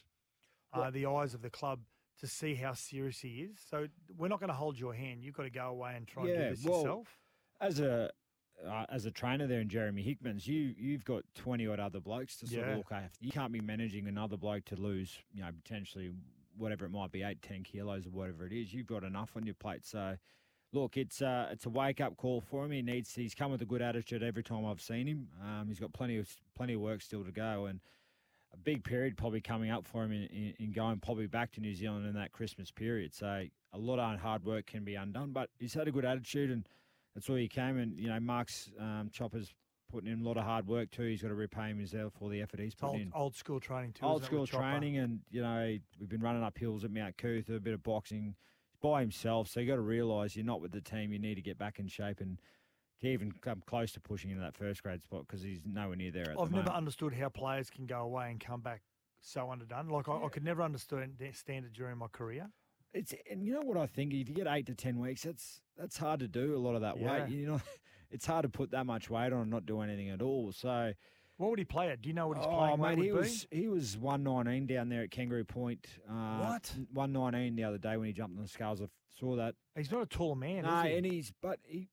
uh, 0.73 0.89
the 0.89 1.05
eyes 1.05 1.33
of 1.33 1.41
the 1.41 1.49
club 1.49 1.79
to 2.19 2.27
see 2.27 2.55
how 2.55 2.73
serious 2.73 3.19
he 3.19 3.41
is? 3.51 3.57
So 3.69 3.87
we're 4.17 4.27
not 4.27 4.39
going 4.39 4.49
to 4.49 4.55
hold 4.55 4.79
your 4.79 4.93
hand. 4.93 5.23
You've 5.23 5.35
got 5.35 5.43
to 5.43 5.49
go 5.49 5.67
away 5.67 5.93
and 5.95 6.07
try 6.07 6.23
and 6.23 6.33
do 6.33 6.49
this 6.49 6.63
well, 6.63 6.79
yourself. 6.81 7.07
as 7.61 7.79
a 7.79 8.09
uh, 8.67 8.85
as 8.89 9.05
a 9.05 9.11
trainer 9.11 9.45
there 9.45 9.61
in 9.61 9.69
Jeremy 9.69 10.01
Hickman's, 10.01 10.47
you 10.47 10.73
you've 10.77 11.05
got 11.05 11.23
twenty 11.35 11.67
odd 11.67 11.79
other 11.79 11.99
blokes 11.99 12.37
to 12.37 12.47
sort 12.47 12.65
Yeah. 12.65 12.71
of 12.71 12.77
look 12.77 12.91
after. 12.91 13.23
You 13.23 13.31
can't 13.31 13.51
be 13.53 13.61
managing 13.61 14.07
another 14.07 14.35
bloke 14.37 14.65
to 14.65 14.75
lose, 14.75 15.17
you 15.31 15.41
know, 15.41 15.49
potentially 15.63 16.11
whatever 16.57 16.85
it 16.85 16.89
might 16.89 17.11
be, 17.11 17.21
eight, 17.21 17.41
ten 17.43 17.61
kilos 17.63 18.07
or 18.07 18.09
whatever 18.09 18.47
it 18.47 18.53
is. 18.53 18.73
You've 18.73 18.87
got 18.87 19.03
enough 19.03 19.31
on 19.35 19.45
your 19.45 19.53
plate. 19.53 19.85
So, 19.85 20.17
look, 20.81 20.97
it's 20.97 21.21
uh, 21.21 21.47
it's 21.51 21.65
a 21.65 21.69
wake 21.69 22.01
up 22.01 22.17
call 22.17 22.41
for 22.41 22.65
him. 22.65 22.71
He 22.71 22.81
needs 22.81 23.13
he's 23.13 23.35
come 23.35 23.51
with 23.51 23.61
a 23.61 23.65
good 23.65 23.81
attitude 23.81 24.23
every 24.23 24.43
time 24.43 24.65
I've 24.65 24.81
seen 24.81 25.07
him. 25.07 25.27
Um, 25.43 25.67
he's 25.67 25.79
got 25.79 25.93
plenty 25.93 26.17
of 26.17 26.29
plenty 26.55 26.73
of 26.73 26.81
work 26.81 27.01
still 27.01 27.23
to 27.23 27.31
go 27.31 27.65
and. 27.65 27.79
A 28.53 28.57
big 28.57 28.85
period 28.85 29.17
probably 29.17 29.41
coming 29.41 29.69
up 29.71 29.85
for 29.85 30.05
him 30.05 30.13
in, 30.13 30.23
in, 30.23 30.53
in 30.57 30.71
going 30.71 30.99
probably 30.99 31.27
back 31.27 31.51
to 31.51 31.59
New 31.59 31.75
Zealand 31.75 32.07
in 32.07 32.13
that 32.13 32.31
Christmas 32.31 32.71
period. 32.71 33.13
So 33.13 33.43
a 33.73 33.77
lot 33.77 33.99
of 33.99 34.19
hard 34.21 34.45
work 34.45 34.67
can 34.67 34.85
be 34.85 34.95
undone, 34.95 35.31
but 35.31 35.49
he's 35.59 35.73
had 35.73 35.89
a 35.89 35.91
good 35.91 36.05
attitude 36.05 36.49
and 36.49 36.65
that's 37.13 37.27
where 37.27 37.39
he 37.39 37.49
came. 37.49 37.77
And 37.77 37.99
you 37.99 38.07
know, 38.07 38.19
Mark's 38.19 38.71
um, 38.79 39.09
Chopper's 39.11 39.53
putting 39.91 40.11
in 40.11 40.21
a 40.21 40.23
lot 40.23 40.37
of 40.37 40.43
hard 40.43 40.67
work 40.67 40.91
too. 40.91 41.03
He's 41.03 41.21
got 41.21 41.29
to 41.29 41.35
repay 41.35 41.69
himself 41.69 42.13
for 42.19 42.29
the 42.29 42.41
effort 42.41 42.59
he's 42.59 42.75
put 42.75 42.89
old, 42.89 42.95
in. 42.95 43.11
old 43.15 43.35
school 43.35 43.59
training 43.59 43.93
too. 43.93 44.05
Old 44.05 44.23
school 44.23 44.45
training, 44.45 44.97
and 44.97 45.21
you 45.29 45.41
know, 45.41 45.77
we've 45.99 46.09
been 46.09 46.21
running 46.21 46.43
up 46.43 46.57
hills 46.57 46.83
at 46.83 46.91
Mount 46.91 47.17
Coot-tha, 47.17 47.55
a 47.55 47.59
bit 47.59 47.73
of 47.73 47.83
boxing 47.83 48.35
by 48.91 49.01
himself. 49.01 49.47
So 49.47 49.59
you 49.59 49.67
got 49.67 49.75
to 49.75 49.81
realise 49.81 50.35
you're 50.35 50.45
not 50.45 50.61
with 50.61 50.71
the 50.71 50.81
team. 50.81 51.11
You 51.11 51.19
need 51.19 51.35
to 51.35 51.41
get 51.41 51.57
back 51.57 51.79
in 51.79 51.87
shape 51.87 52.19
and 52.21 52.39
to 53.01 53.07
even 53.07 53.31
come 53.31 53.61
close 53.65 53.91
to 53.93 53.99
pushing 53.99 54.31
into 54.31 54.41
that 54.41 54.55
first 54.55 54.81
grade 54.83 55.01
spot 55.01 55.25
because 55.27 55.41
he's 55.43 55.59
nowhere 55.65 55.95
near 55.95 56.11
there 56.11 56.31
at 56.31 56.39
I've 56.39 56.49
the 56.49 56.55
never 56.55 56.69
moment. 56.69 56.75
understood 56.75 57.13
how 57.13 57.29
players 57.29 57.69
can 57.69 57.85
go 57.85 57.99
away 58.01 58.31
and 58.31 58.39
come 58.39 58.61
back 58.61 58.81
so 59.21 59.51
underdone. 59.51 59.89
Like 59.89 60.07
I, 60.09 60.25
I 60.25 60.29
could 60.29 60.43
never 60.43 60.61
understand 60.61 61.13
stand 61.33 61.65
it 61.65 61.73
during 61.73 61.97
my 61.97 62.07
career. 62.07 62.49
It's 62.93 63.13
and 63.29 63.43
you 63.43 63.53
know 63.53 63.61
what 63.61 63.77
I 63.77 63.85
think. 63.85 64.13
If 64.13 64.29
you 64.29 64.35
get 64.35 64.47
eight 64.47 64.65
to 64.67 64.73
ten 64.75 64.99
weeks, 64.99 65.23
that's 65.23 65.61
that's 65.77 65.97
hard 65.97 66.21
to 66.21 66.27
do. 66.27 66.55
A 66.55 66.57
lot 66.57 66.75
of 66.75 66.81
that 66.81 66.97
Yeah. 66.97 67.25
weight, 67.25 67.29
you 67.29 67.45
know, 67.47 67.61
it's 68.11 68.25
hard 68.25 68.43
to 68.43 68.49
put 68.49 68.71
that 68.71 68.85
much 68.85 69.09
weight 69.09 69.33
on 69.33 69.41
and 69.41 69.51
not 69.51 69.65
do 69.65 69.81
anything 69.81 70.09
at 70.09 70.21
all. 70.21 70.51
So, 70.53 70.93
What 71.37 71.51
would 71.51 71.59
he 71.59 71.65
play 71.65 71.89
at? 71.89 72.01
Do 72.01 72.09
you 72.09 72.15
know 72.15 72.27
what 72.27 72.37
he's 72.37 72.47
oh 72.47 72.57
playing 72.57 72.81
mate, 72.81 73.05
he 73.05 73.11
was 73.11 73.47
he 73.51 73.67
was 73.67 73.97
one 73.97 74.23
nineteen 74.23 74.65
down 74.65 74.89
there 74.89 75.03
at 75.03 75.11
Kangaroo 75.11 75.43
Point. 75.43 75.87
Uh, 76.09 76.39
What? 76.39 76.73
One 76.93 77.13
nineteen 77.13 77.55
the 77.55 77.63
other 77.63 77.77
day 77.77 77.95
when 77.97 78.07
he 78.07 78.13
jumped 78.13 78.37
on 78.37 78.43
the 78.43 78.49
scales. 78.49 78.81
I 78.81 78.87
saw 79.19 79.35
that. 79.35 79.55
He's 79.75 79.91
not 79.91 80.01
a 80.01 80.07
tall 80.07 80.35
man, 80.35 80.63
no, 80.63 80.79
is 80.79 80.85
he? 80.85 80.97
and 80.97 81.05
he's 81.05 81.33
but 81.41 81.59
he 81.63 81.89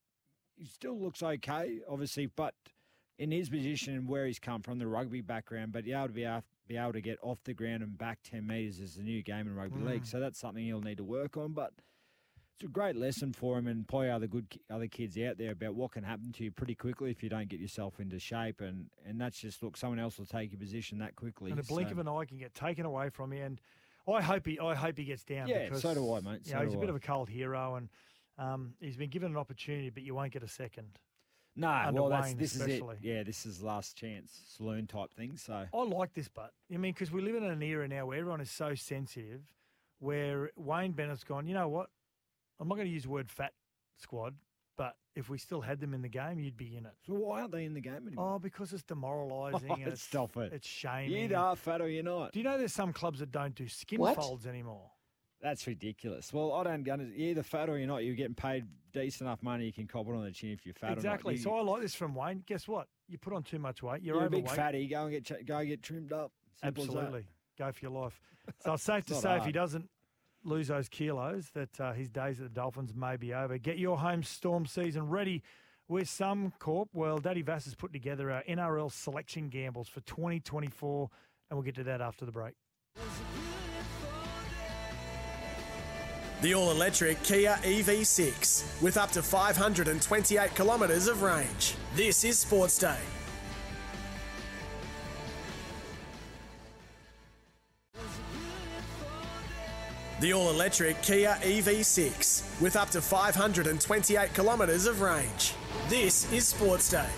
he 0.56 0.66
still 0.66 0.98
looks 0.98 1.22
okay, 1.22 1.80
obviously, 1.88 2.26
but. 2.26 2.54
In 3.16 3.30
his 3.30 3.48
position 3.48 3.94
and 3.94 4.08
where 4.08 4.26
he's 4.26 4.40
come 4.40 4.60
from, 4.60 4.80
the 4.80 4.88
rugby 4.88 5.20
background, 5.20 5.70
but 5.70 5.86
yeah, 5.86 6.04
to 6.04 6.12
be 6.12 6.24
after, 6.24 6.48
be 6.66 6.76
able 6.76 6.94
to 6.94 7.00
get 7.00 7.16
off 7.22 7.38
the 7.44 7.54
ground 7.54 7.84
and 7.84 7.96
back 7.96 8.18
10 8.24 8.44
metres 8.44 8.80
is 8.80 8.96
a 8.96 9.02
new 9.02 9.22
game 9.22 9.46
in 9.46 9.54
rugby 9.54 9.80
league. 9.80 10.02
Mm. 10.02 10.06
So 10.06 10.18
that's 10.18 10.40
something 10.40 10.64
he'll 10.64 10.80
need 10.80 10.96
to 10.96 11.04
work 11.04 11.36
on. 11.36 11.52
But 11.52 11.74
it's 12.56 12.64
a 12.64 12.68
great 12.68 12.96
lesson 12.96 13.32
for 13.32 13.58
him 13.58 13.66
and 13.66 13.86
probably 13.86 14.10
other 14.10 14.26
good 14.26 14.46
other 14.70 14.86
kids 14.86 15.18
out 15.18 15.38
there 15.38 15.52
about 15.52 15.74
what 15.74 15.92
can 15.92 16.04
happen 16.04 16.32
to 16.32 16.44
you 16.44 16.50
pretty 16.52 16.74
quickly 16.74 17.10
if 17.10 17.22
you 17.22 17.28
don't 17.28 17.48
get 17.48 17.58
yourself 17.60 17.98
into 17.98 18.18
shape. 18.18 18.60
And, 18.60 18.86
and 19.06 19.20
that's 19.20 19.38
just, 19.38 19.62
look, 19.62 19.76
someone 19.76 19.98
else 19.98 20.18
will 20.18 20.26
take 20.26 20.52
your 20.52 20.60
position 20.60 20.98
that 20.98 21.16
quickly. 21.16 21.50
And 21.50 21.58
a 21.58 21.64
blink 21.64 21.88
So- 21.88 21.92
of 21.92 21.98
an 21.98 22.08
eye 22.08 22.24
can 22.26 22.38
get 22.38 22.54
taken 22.54 22.86
away 22.86 23.10
from 23.10 23.32
you. 23.32 23.42
And 23.42 23.60
I 24.06 24.22
hope 24.22 24.46
he, 24.46 24.58
I 24.60 24.74
hope 24.74 24.98
he 24.98 25.04
gets 25.04 25.24
down. 25.24 25.48
Yeah, 25.48 25.64
because, 25.64 25.82
so 25.82 25.94
do 25.94 26.12
I, 26.12 26.20
mate. 26.20 26.40
You 26.44 26.54
know, 26.54 26.62
he's 26.62 26.74
a 26.74 26.76
bit 26.76 26.86
I. 26.86 26.90
of 26.90 26.96
a 26.96 27.00
cult 27.00 27.28
hero, 27.28 27.76
and 27.76 27.88
um, 28.38 28.74
he's 28.78 28.96
been 28.96 29.08
given 29.08 29.32
an 29.32 29.38
opportunity, 29.38 29.88
but 29.90 30.02
you 30.02 30.14
won't 30.14 30.32
get 30.32 30.42
a 30.42 30.48
second. 30.48 30.98
No, 31.56 31.90
well, 31.92 32.08
that's, 32.08 32.28
Wayne 32.28 32.36
this 32.36 32.56
is 32.56 32.66
it. 32.66 32.82
Yeah, 33.00 33.22
this 33.22 33.46
is 33.46 33.62
last 33.62 33.96
chance 33.96 34.42
saloon 34.48 34.86
type 34.86 35.12
thing. 35.14 35.36
So 35.36 35.64
I 35.72 35.82
like 35.84 36.12
this, 36.12 36.28
but 36.28 36.52
I 36.72 36.76
mean, 36.76 36.92
because 36.92 37.12
we 37.12 37.22
live 37.22 37.36
in 37.36 37.44
an 37.44 37.62
era 37.62 37.86
now 37.86 38.06
where 38.06 38.18
everyone 38.18 38.40
is 38.40 38.50
so 38.50 38.74
sensitive, 38.74 39.40
where 40.00 40.50
Wayne 40.56 40.92
Bennett's 40.92 41.24
gone. 41.24 41.46
You 41.46 41.54
know 41.54 41.68
what? 41.68 41.90
I'm 42.60 42.68
not 42.68 42.76
going 42.76 42.86
to 42.86 42.92
use 42.92 43.04
the 43.04 43.10
word 43.10 43.30
fat 43.30 43.52
squad, 43.96 44.34
but 44.76 44.96
if 45.14 45.28
we 45.28 45.38
still 45.38 45.60
had 45.60 45.80
them 45.80 45.94
in 45.94 46.02
the 46.02 46.08
game, 46.08 46.40
you'd 46.40 46.56
be 46.56 46.76
in 46.76 46.86
it. 46.86 46.92
So 47.06 47.14
why 47.14 47.40
aren't 47.40 47.52
they 47.52 47.64
in 47.64 47.74
the 47.74 47.80
game 47.80 48.06
anymore? 48.06 48.34
Oh, 48.34 48.38
because 48.38 48.72
it's 48.72 48.82
demoralising. 48.82 49.68
Oh, 49.70 49.74
and 49.74 49.88
it's, 49.88 50.02
Stop 50.02 50.36
it. 50.36 50.52
It's 50.52 50.66
You 50.82 50.88
shaming. 50.90 51.24
either 51.24 51.36
are 51.36 51.56
fat 51.56 51.80
or 51.80 51.88
you're 51.88 52.02
not. 52.02 52.32
Do 52.32 52.38
you 52.38 52.44
know 52.44 52.58
there's 52.58 52.72
some 52.72 52.92
clubs 52.92 53.20
that 53.20 53.30
don't 53.30 53.54
do 53.54 53.68
skin 53.68 54.00
What? 54.00 54.16
folds 54.16 54.46
anymore? 54.46 54.90
That's 55.40 55.66
ridiculous. 55.66 56.32
Well, 56.32 56.52
I 56.54 56.64
don't. 56.64 56.86
You're 56.86 57.30
either 57.30 57.42
fat 57.42 57.68
or 57.68 57.76
you're 57.76 57.86
not. 57.86 58.02
You're 58.02 58.14
getting 58.14 58.34
paid 58.34 58.64
decent 58.94 59.28
enough 59.28 59.42
money. 59.42 59.66
You 59.66 59.74
can 59.74 59.86
cop 59.86 60.08
it 60.08 60.14
on 60.14 60.24
the 60.24 60.30
chin 60.30 60.50
if 60.52 60.64
you're 60.64 60.74
fat 60.74 60.92
exactly. 60.92 61.34
or 61.34 61.36
not. 61.36 61.42
So 61.42 61.54
I 61.54 61.60
like 61.60 61.82
this 61.82 61.94
from 61.94 62.14
Wayne. 62.14 62.42
Guess 62.46 62.66
what? 62.66 62.88
You 63.08 63.18
put 63.18 63.34
on 63.34 63.42
too 63.42 63.58
much 63.58 63.82
weight. 63.82 64.00
You're, 64.02 64.14
you're, 64.14 64.24
a 64.24 64.26
overweight. 64.26 64.46
big 64.46 64.54
fatty. 64.54 64.86
Go 64.86 65.02
and 65.04 65.10
get 65.10 65.46
go 65.46 65.58
and 65.58 65.68
get 65.68 65.82
trimmed 65.82 66.14
up. 66.14 66.32
Simple 66.62 66.84
as 66.84 66.88
that. 66.88 66.96
Absolutely. 66.96 67.26
Go 67.58 67.72
for 67.72 67.78
your 67.82 67.90
life. 67.90 68.18
So 68.64 68.72
it's 68.72 68.82
safe 68.84 69.04
to 69.06 69.14
say 69.14 69.28
not 69.28 69.38
if 69.40 69.44
he 69.44 69.52
doesn't 69.52 69.88
lose 70.44 70.68
those 70.68 70.88
kilos, 70.88 71.50
that 71.54 71.80
uh, 71.80 71.92
his 71.92 72.08
days 72.08 72.40
at 72.40 72.44
the 72.44 72.60
Dolphins 72.60 72.94
may 72.94 73.16
be 73.16 73.34
over. 73.34 73.58
Get 73.58 73.78
your 73.78 73.98
home 73.98 74.22
storm 74.22 74.66
season 74.66 75.08
ready 75.08 75.42
with 75.88 76.04
Suncorp. 76.04 76.88
Well, 76.92 77.18
Daddy 77.18 77.42
Vass 77.42 77.64
has 77.64 77.74
put 77.74 77.92
together 77.92 78.30
our 78.30 78.42
NRL 78.48 78.90
selection 78.92 79.48
gambles 79.48 79.88
for 79.88 80.00
2024, 80.02 81.10
and 81.50 81.58
we'll 81.58 81.64
get 81.64 81.74
to 81.76 81.84
that 81.84 82.00
after 82.00 82.24
the 82.24 82.32
break. 82.32 82.54
The 86.42 86.54
all 86.54 86.70
electric 86.70 87.22
Kia 87.22 87.58
EV6 87.62 88.82
with 88.82 88.96
up 88.96 89.10
to 89.12 89.22
528 89.22 90.54
kilometres 90.54 91.08
of 91.08 91.22
range. 91.22 91.74
This 91.94 92.22
is 92.24 92.38
Sports 92.38 92.78
Day. 92.78 92.98
The 100.24 100.32
all 100.32 100.48
electric 100.48 101.02
Kia 101.02 101.36
EV6 101.42 102.58
with 102.62 102.76
up 102.76 102.88
to 102.92 103.02
528 103.02 104.32
kilometres 104.32 104.86
of 104.86 105.02
range. 105.02 105.52
This 105.90 106.32
is 106.32 106.48
Sports 106.48 106.88
Day. 106.88 107.10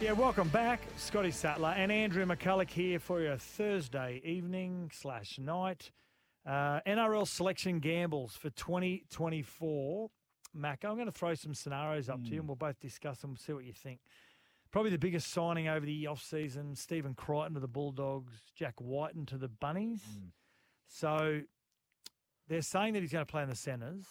Yeah, 0.00 0.10
welcome 0.10 0.48
back. 0.48 0.80
Scotty 0.96 1.30
Sattler 1.30 1.72
and 1.76 1.92
Andrew 1.92 2.26
McCullough 2.26 2.68
here 2.68 2.98
for 2.98 3.20
your 3.20 3.36
Thursday 3.36 4.20
evening 4.24 4.90
slash 4.92 5.38
night. 5.38 5.92
Uh, 6.44 6.80
NRL 6.84 7.28
selection 7.28 7.78
gambles 7.78 8.34
for 8.34 8.50
2024. 8.50 10.10
Mac, 10.52 10.84
I'm 10.84 10.94
going 10.94 11.06
to 11.06 11.12
throw 11.12 11.36
some 11.36 11.54
scenarios 11.54 12.08
up 12.08 12.24
to 12.24 12.30
you 12.30 12.40
and 12.40 12.48
we'll 12.48 12.56
both 12.56 12.80
discuss 12.80 13.20
them, 13.20 13.36
see 13.36 13.52
what 13.52 13.64
you 13.64 13.72
think. 13.72 14.00
Probably 14.72 14.90
the 14.90 14.98
biggest 14.98 15.32
signing 15.32 15.68
over 15.68 15.86
the 15.86 16.08
off-season, 16.08 16.74
Stephen 16.74 17.14
Crichton 17.14 17.54
to 17.54 17.60
the 17.60 17.68
Bulldogs, 17.68 18.32
Jack 18.56 18.74
Wighton 18.80 19.26
to 19.26 19.38
the 19.38 19.46
Bunnies. 19.46 20.02
So 20.88 21.40
they're 22.48 22.62
saying 22.62 22.94
that 22.94 23.00
he's 23.00 23.12
going 23.12 23.24
to 23.24 23.30
play 23.30 23.42
in 23.42 23.48
the 23.48 23.56
centres. 23.56 24.04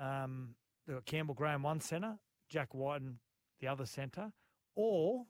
Um, 0.00 0.54
they've 0.86 0.96
got 0.96 1.04
Campbell 1.04 1.34
Graham, 1.34 1.62
one 1.62 1.80
centre, 1.80 2.18
Jack 2.48 2.74
Wighton, 2.74 3.18
the 3.60 3.68
other 3.68 3.86
centre. 3.86 4.32
Or 4.74 5.24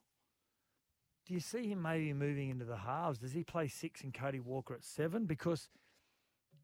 do 1.26 1.34
you 1.34 1.40
see 1.40 1.66
him 1.66 1.82
maybe 1.82 2.12
moving 2.12 2.50
into 2.50 2.64
the 2.64 2.76
halves? 2.76 3.18
Does 3.18 3.32
he 3.32 3.44
play 3.44 3.68
six 3.68 4.02
and 4.02 4.12
Cody 4.12 4.40
Walker 4.40 4.74
at 4.74 4.84
seven? 4.84 5.26
Because 5.26 5.68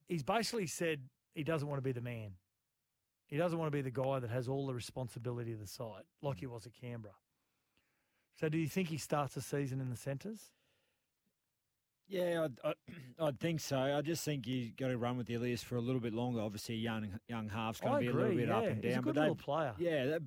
he's 0.09 0.23
basically 0.23 0.67
said 0.67 1.01
he 1.35 1.45
doesn't 1.45 1.69
want 1.69 1.79
to 1.79 1.83
be 1.83 1.93
the 1.93 2.01
man. 2.01 2.33
He 3.27 3.37
doesn't 3.37 3.59
want 3.59 3.71
to 3.71 3.77
be 3.77 3.83
the 3.83 3.91
guy 3.91 4.19
that 4.19 4.31
has 4.31 4.49
all 4.49 4.67
the 4.67 4.75
responsibility 4.75 5.53
of 5.53 5.61
the 5.61 5.67
side, 5.67 6.03
like 6.21 6.39
he 6.39 6.47
was 6.47 6.67
at 6.67 6.73
Canberra. 6.75 7.15
So 8.39 8.49
do 8.49 8.59
you 8.59 8.69
think 8.69 8.89
he 8.89 8.97
starts 8.97 9.35
the 9.35 9.41
season 9.41 9.81
in 9.81 9.89
the 9.91 9.97
centres? 9.97 10.51
Yeah, 12.11 12.45
I'd, 12.45 12.59
I, 12.65 12.75
I'd 13.27 13.41
think 13.41 13.61
so. 13.61 13.79
I 13.79 14.03
just 14.03 14.25
think 14.25 14.47
you've 14.47 14.77
got 14.77 14.89
to 14.89 14.99
run 14.99 15.17
with 15.17 15.27
the 15.27 15.35
Ilias 15.35 15.63
for 15.63 15.77
a 15.77 15.81
little 15.81 16.01
bit 16.01 16.13
longer. 16.13 16.41
Obviously, 16.41 16.75
young 16.77 17.09
young 17.29 17.49
half's 17.49 17.81
going 17.81 17.95
I 17.95 17.97
to 17.97 18.01
be 18.01 18.09
agree, 18.09 18.23
a 18.23 18.25
little 18.27 18.37
bit 18.41 18.51
up 18.51 18.63
yeah. 18.65 18.69
and 18.71 18.85
He's 18.85 18.93
a 18.93 18.95
down. 18.97 19.03
good 19.05 19.15
but 19.15 19.21
little 19.21 19.35
they, 19.37 19.43
player. 19.43 19.75
Yeah, 19.79 20.05
they 20.07 20.19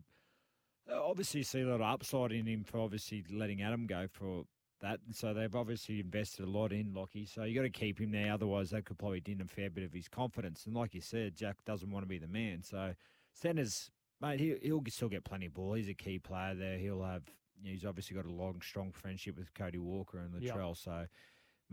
they 0.87 0.93
obviously 0.93 1.43
see 1.43 1.61
a 1.61 1.65
lot 1.65 1.75
of 1.75 1.81
upside 1.81 2.31
in 2.31 2.45
him 2.45 2.63
for 2.63 2.79
obviously 2.79 3.23
letting 3.31 3.61
Adam 3.61 3.85
go 3.85 4.07
for 4.09 4.43
that. 4.81 4.99
And 5.05 5.15
so 5.15 5.33
they've 5.33 5.55
obviously 5.55 5.99
invested 5.99 6.45
a 6.45 6.49
lot 6.49 6.73
in 6.73 6.93
Lockie. 6.93 7.25
So 7.25 7.43
you 7.43 7.55
got 7.55 7.61
to 7.63 7.69
keep 7.69 7.99
him 7.99 8.11
there. 8.11 8.33
Otherwise, 8.33 8.69
that 8.71 8.85
could 8.85 8.97
probably 8.97 9.19
dim 9.21 9.41
a 9.41 9.45
fair 9.45 9.69
bit 9.69 9.83
of 9.85 9.93
his 9.93 10.07
confidence. 10.09 10.65
And 10.65 10.75
like 10.75 10.93
you 10.93 11.01
said, 11.01 11.35
Jack 11.35 11.57
doesn't 11.65 11.89
want 11.89 12.03
to 12.03 12.07
be 12.07 12.17
the 12.17 12.27
man. 12.27 12.63
So 12.63 12.93
centers, 13.31 13.91
mate, 14.21 14.39
he, 14.41 14.55
he'll 14.61 14.83
still 14.89 15.09
get 15.09 15.23
plenty 15.23 15.45
of 15.45 15.53
ball. 15.53 15.73
He's 15.73 15.87
a 15.89 15.93
key 15.93 16.19
player 16.19 16.53
there. 16.55 16.77
He'll 16.77 17.03
have. 17.03 17.23
You 17.61 17.69
know, 17.69 17.73
he's 17.75 17.85
obviously 17.85 18.15
got 18.17 18.25
a 18.25 18.31
long, 18.31 18.59
strong 18.61 18.91
friendship 18.91 19.37
with 19.37 19.53
Cody 19.53 19.77
Walker 19.77 20.17
and 20.19 20.33
Yep. 20.41 20.53
Latrell. 20.53 20.75
So, 20.75 21.05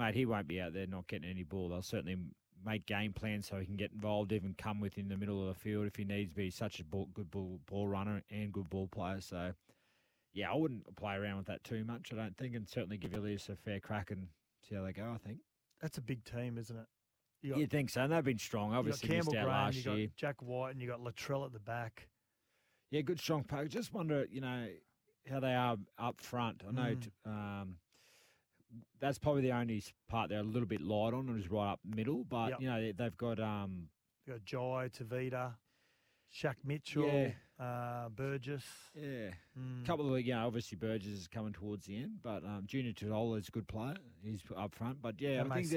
mate, 0.01 0.15
he 0.15 0.27
won't 0.27 0.49
be 0.49 0.61
out 0.61 0.73
there 0.73 0.87
not 0.87 1.07
getting 1.07 1.31
any 1.31 1.45
ball. 1.45 1.69
They'll 1.69 1.83
certainly 1.83 2.17
make 2.65 2.85
game 2.87 3.13
plans 3.13 3.47
so 3.49 3.59
he 3.59 3.65
can 3.67 3.77
get 3.77 3.93
involved, 3.93 4.33
even 4.33 4.55
come 4.59 4.81
within 4.81 5.09
the 5.09 5.17
middle 5.17 5.41
of 5.41 5.49
the 5.49 5.55
field 5.61 5.87
if 5.87 5.97
he 5.97 6.05
needs 6.05 6.31
to 6.31 6.37
be. 6.37 6.51
Such 6.51 6.81
a 6.81 6.85
ball, 6.85 7.09
good 7.15 7.31
ball, 7.31 7.61
ball 7.67 7.87
runner 7.89 8.23
and 8.31 8.53
good 8.53 8.69
ball 8.69 8.89
player. 8.89 9.21
So, 9.21 9.53
yeah, 10.35 10.51
I 10.51 10.55
wouldn't 10.55 10.95
play 10.97 11.15
around 11.15 11.37
with 11.39 11.47
that 11.47 11.63
too 11.65 11.85
much. 11.85 12.13
I 12.13 12.17
don't 12.17 12.37
think, 12.37 12.55
and 12.55 12.69
certainly 12.69 12.97
give 12.99 13.15
Ilias 13.15 13.49
a 13.49 13.57
fair 13.57 13.81
crack 13.81 14.11
and 14.11 14.29
see 14.69 14.75
how 14.75 14.83
they 14.83 14.93
go. 14.93 15.11
I 15.15 15.19
think. 15.19 15.39
That's 15.81 15.97
a 15.99 16.03
big 16.03 16.25
team, 16.25 16.59
isn't 16.59 16.77
it? 16.77 16.87
You 17.43 17.57
You 17.57 17.67
think 17.67 17.89
so? 17.89 18.03
And 18.03 18.13
they've 18.13 18.23
been 18.25 18.37
strong. 18.39 18.73
you 18.73 18.77
Obviously, 18.79 19.09
Campbell 19.09 19.33
missed 19.33 19.37
out 19.39 19.45
Graham, 19.47 19.65
last 19.65 19.77
you 19.77 19.83
got 19.85 19.97
year. 19.97 20.09
Jack 20.17 20.43
White, 20.43 20.73
and 20.73 20.81
you 20.83 20.87
got 20.89 21.01
Latrell 21.01 21.47
at 21.47 21.53
the 21.55 21.59
back. 21.61 22.09
Yeah, 22.91 23.01
good 23.01 23.19
strong 23.21 23.45
pack. 23.45 23.69
Just 23.69 23.95
wonder, 23.95 24.27
you 24.31 24.41
know, 24.43 24.67
how 25.31 25.41
they 25.41 25.55
are 25.55 25.77
up 25.99 26.21
front. 26.21 26.63
I 26.69 26.73
know 26.73 26.95
Mm. 26.97 27.01
t- 27.03 27.11
um, 27.25 27.77
that's 29.01 29.19
probably 29.19 29.43
the 29.43 29.53
only 29.53 29.83
part 30.09 30.29
they're 30.31 30.41
a 30.41 30.43
little 30.43 30.69
bit 30.69 30.81
light 30.81 31.15
on, 31.15 31.29
and 31.29 31.39
is 31.39 31.51
right 31.51 31.73
up 31.73 31.81
middle. 31.85 32.25
But 32.25 32.51
Yep. 32.51 32.61
you 32.61 32.69
know, 32.69 32.81
they- 32.81 32.93
they've 32.93 33.17
got 33.17 33.41
um, 33.41 33.89
You 34.27 34.35
got 34.35 34.45
Jai, 34.45 34.89
Tavita, 34.91 35.55
Shaq 36.33 36.57
Mitchell, 36.63 37.07
Yeah. 37.07 37.33
uh, 37.59 38.09
Burgess. 38.11 38.65
yeah, 38.95 39.33
Mm. 39.59 39.83
a 39.83 39.87
couple 39.87 40.15
of 40.15 40.21
you 40.25 40.33
know, 40.33 40.47
obviously 40.47 40.77
Burgess 40.79 41.09
is 41.09 41.27
coming 41.27 41.53
towards 41.53 41.87
the 41.87 41.97
end, 41.97 42.23
but 42.23 42.45
um, 42.45 42.65
Junior 42.67 42.93
Tatola 42.93 43.41
is 43.41 43.49
a 43.49 43.51
good 43.51 43.67
player. 43.67 43.97
He's 44.23 44.41
up 44.57 44.73
front, 44.75 45.03
but 45.03 45.21
yeah, 45.21 45.43
I 45.45 45.63
think 45.63 45.73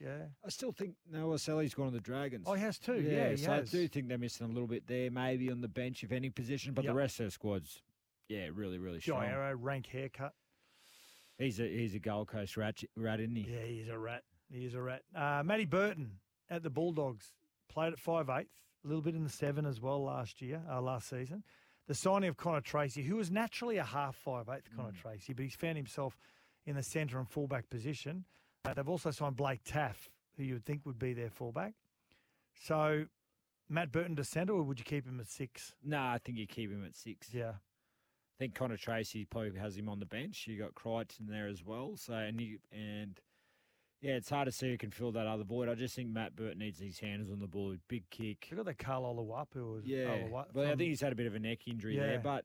yeah. 0.00 0.26
I 0.44 0.48
still 0.50 0.72
think 0.72 0.96
Noah 1.10 1.38
Selly's 1.38 1.72
gone 1.74 1.86
to 1.86 1.92
the 1.92 2.00
Dragons. 2.00 2.44
Oh, 2.46 2.52
he 2.52 2.60
has 2.60 2.78
too. 2.78 3.00
Yeah, 3.00 3.30
he 3.30 3.36
so 3.38 3.52
has. 3.52 3.74
I 3.74 3.78
do 3.78 3.88
think 3.88 4.08
they're 4.08 4.18
missing 4.18 4.46
a 4.46 4.50
little 4.52 4.68
bit 4.68 4.86
there, 4.86 5.10
maybe 5.10 5.50
on 5.50 5.62
the 5.62 5.68
bench 5.68 6.04
if 6.04 6.12
any 6.12 6.28
position, 6.28 6.74
but 6.74 6.84
Yep. 6.84 6.90
the 6.92 6.96
rest 6.96 7.20
of 7.20 7.24
their 7.24 7.30
squad's 7.30 7.82
yeah, 8.28 8.48
really, 8.52 8.78
really 8.78 9.00
strong. 9.00 9.20
Jai 9.22 9.28
Arrow, 9.28 9.54
rank 9.56 9.86
haircut. 9.86 10.34
He's 11.38 11.58
a 11.60 11.64
he's 11.68 11.94
a 11.94 11.98
Gold 11.98 12.28
Coast 12.28 12.56
rat, 12.56 12.82
rat 12.96 13.20
isn't 13.20 13.34
he? 13.36 13.42
Yeah, 13.50 13.64
he's 13.66 13.88
a 13.88 13.98
rat. 13.98 14.22
He 14.52 14.64
is 14.64 14.74
a 14.74 14.80
rat. 14.82 15.02
Uh, 15.14 15.42
Matty 15.44 15.64
Burton 15.64 16.12
at 16.50 16.62
the 16.62 16.70
Bulldogs 16.70 17.32
played 17.68 17.92
at 17.92 17.98
five 17.98 18.28
eighth, 18.30 18.60
a 18.84 18.88
little 18.88 19.02
bit 19.02 19.14
in 19.14 19.24
the 19.24 19.30
seven 19.30 19.66
as 19.66 19.80
well 19.80 20.04
last 20.04 20.40
year, 20.40 20.62
uh, 20.70 20.80
last 20.80 21.08
season. 21.08 21.42
The 21.86 21.94
signing 21.94 22.28
of 22.30 22.36
Connor 22.36 22.60
Tracey, 22.60 23.02
who 23.02 23.16
was 23.16 23.30
naturally 23.30 23.78
a 23.78 23.84
half 23.84 24.14
five 24.16 24.48
eighth 24.48 24.68
Connor 24.76 24.92
Mm. 24.92 25.00
Tracey, 25.02 25.32
but 25.32 25.42
he's 25.42 25.54
found 25.56 25.76
himself 25.76 26.16
in 26.66 26.76
the 26.76 26.82
centre 26.82 27.18
and 27.18 27.28
fullback 27.28 27.68
position. 27.68 28.24
Uh, 28.64 28.72
they've 28.74 28.88
also 28.88 29.10
signed 29.10 29.36
Blake 29.36 29.64
Taaffe, 29.64 30.08
who 30.36 30.44
you 30.44 30.54
would 30.54 30.64
think 30.64 30.86
would 30.86 30.98
be 30.98 31.12
their 31.12 31.28
fullback. 31.30 31.74
So, 32.62 33.06
Matt 33.68 33.92
Burton 33.92 34.16
to 34.16 34.24
centre, 34.24 34.52
or 34.54 34.62
would 34.62 34.78
you 34.78 34.84
keep 34.84 35.04
him 35.06 35.18
at 35.20 35.26
six? 35.26 35.74
No, 35.82 35.98
I 35.98 36.18
think 36.24 36.38
you 36.38 36.46
keep 36.46 36.70
him 36.70 36.84
at 36.86 36.94
six. 36.96 37.34
Yeah. 37.34 37.54
I 38.34 38.36
think 38.38 38.54
Connor 38.54 38.76
Tracey 38.76 39.24
probably 39.24 39.56
has 39.58 39.76
him 39.76 39.88
on 39.88 40.00
the 40.00 40.06
bench. 40.06 40.46
You 40.48 40.58
got 40.58 40.74
Crichton 40.74 41.26
there 41.28 41.46
as 41.46 41.64
well. 41.64 41.92
So 41.96 42.14
and 42.14 42.40
you, 42.40 42.58
and 42.72 43.20
yeah, 44.00 44.14
it's 44.14 44.28
hard 44.28 44.46
to 44.46 44.52
see 44.52 44.70
who 44.70 44.76
can 44.78 44.90
fill 44.90 45.12
that 45.12 45.26
other 45.26 45.44
void. 45.44 45.68
I 45.68 45.74
just 45.74 45.94
think 45.94 46.08
Matt 46.10 46.34
Burton 46.34 46.58
needs 46.58 46.80
his 46.80 46.98
hands 46.98 47.30
on 47.30 47.38
the 47.38 47.46
ball. 47.46 47.76
Big 47.88 48.08
kick. 48.10 48.46
They've 48.50 48.56
got 48.56 48.66
that 48.66 48.78
Carl 48.78 49.02
Oluwap, 49.04 49.46
who 49.54 49.80
Yeah. 49.84 50.26
Well, 50.30 50.46
I 50.56 50.68
think 50.76 50.80
he's 50.80 51.00
had 51.00 51.12
a 51.12 51.16
bit 51.16 51.26
of 51.26 51.34
a 51.34 51.38
neck 51.38 51.66
injury 51.68 51.96
Yeah. 51.96 52.06
there, 52.06 52.18
but 52.20 52.44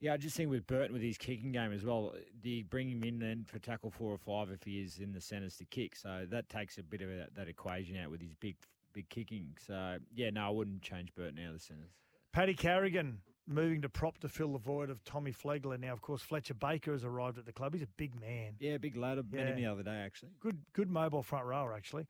yeah, 0.00 0.12
I 0.12 0.16
just 0.16 0.36
think 0.36 0.48
with 0.50 0.66
Burton 0.66 0.92
with 0.92 1.02
his 1.02 1.18
kicking 1.18 1.52
game 1.52 1.72
as 1.72 1.84
well, 1.84 2.14
do 2.40 2.48
you 2.50 2.64
bring 2.64 2.88
him 2.90 3.02
in 3.02 3.18
then 3.18 3.44
for 3.44 3.58
tackle 3.58 3.90
four 3.90 4.12
or 4.12 4.18
five 4.18 4.50
if 4.50 4.62
he 4.62 4.80
is 4.80 4.98
in 4.98 5.12
the 5.12 5.20
centres 5.20 5.56
to 5.56 5.64
kick? 5.64 5.96
So 5.96 6.26
that 6.30 6.48
takes 6.48 6.78
a 6.78 6.82
bit 6.82 7.00
of 7.02 7.08
that, 7.08 7.34
that 7.36 7.48
equation 7.48 7.96
out 7.96 8.10
with 8.10 8.20
his 8.20 8.34
big 8.34 8.56
big 8.92 9.08
kicking. 9.08 9.56
So 9.66 9.98
yeah, 10.14 10.30
no, 10.30 10.46
I 10.46 10.50
wouldn't 10.50 10.82
change 10.82 11.14
Burton 11.14 11.38
out 11.38 11.48
of 11.48 11.54
the 11.54 11.60
centres. 11.60 11.90
Paddy 12.32 12.54
Carrigan, 12.54 13.18
moving 13.50 13.82
to 13.82 13.88
prop 13.88 14.18
to 14.18 14.28
fill 14.28 14.52
the 14.52 14.58
void 14.58 14.90
of 14.90 15.02
Tommy 15.04 15.32
Flegler. 15.32 15.78
Now, 15.78 15.92
of 15.92 16.00
course, 16.00 16.22
Fletcher 16.22 16.54
Baker 16.54 16.92
has 16.92 17.04
arrived 17.04 17.36
at 17.38 17.44
the 17.46 17.52
club. 17.52 17.74
He's 17.74 17.82
a 17.82 17.88
big 17.96 18.18
man. 18.20 18.54
Yeah, 18.58 18.78
big 18.78 18.96
lad. 18.96 19.18
I 19.18 19.22
met 19.36 19.48
him 19.48 19.56
the 19.56 19.66
other 19.66 19.82
day, 19.82 19.96
actually. 19.96 20.30
Good, 20.40 20.58
good 20.72 20.88
mobile 20.88 21.22
front 21.22 21.44
rower 21.46 21.74
actually. 21.74 22.06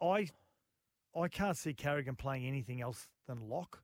I, 0.00 0.28
I, 1.16 1.28
can't 1.28 1.56
see 1.56 1.72
Carrigan 1.72 2.16
playing 2.16 2.46
anything 2.46 2.80
else 2.82 3.08
than 3.26 3.48
lock, 3.48 3.82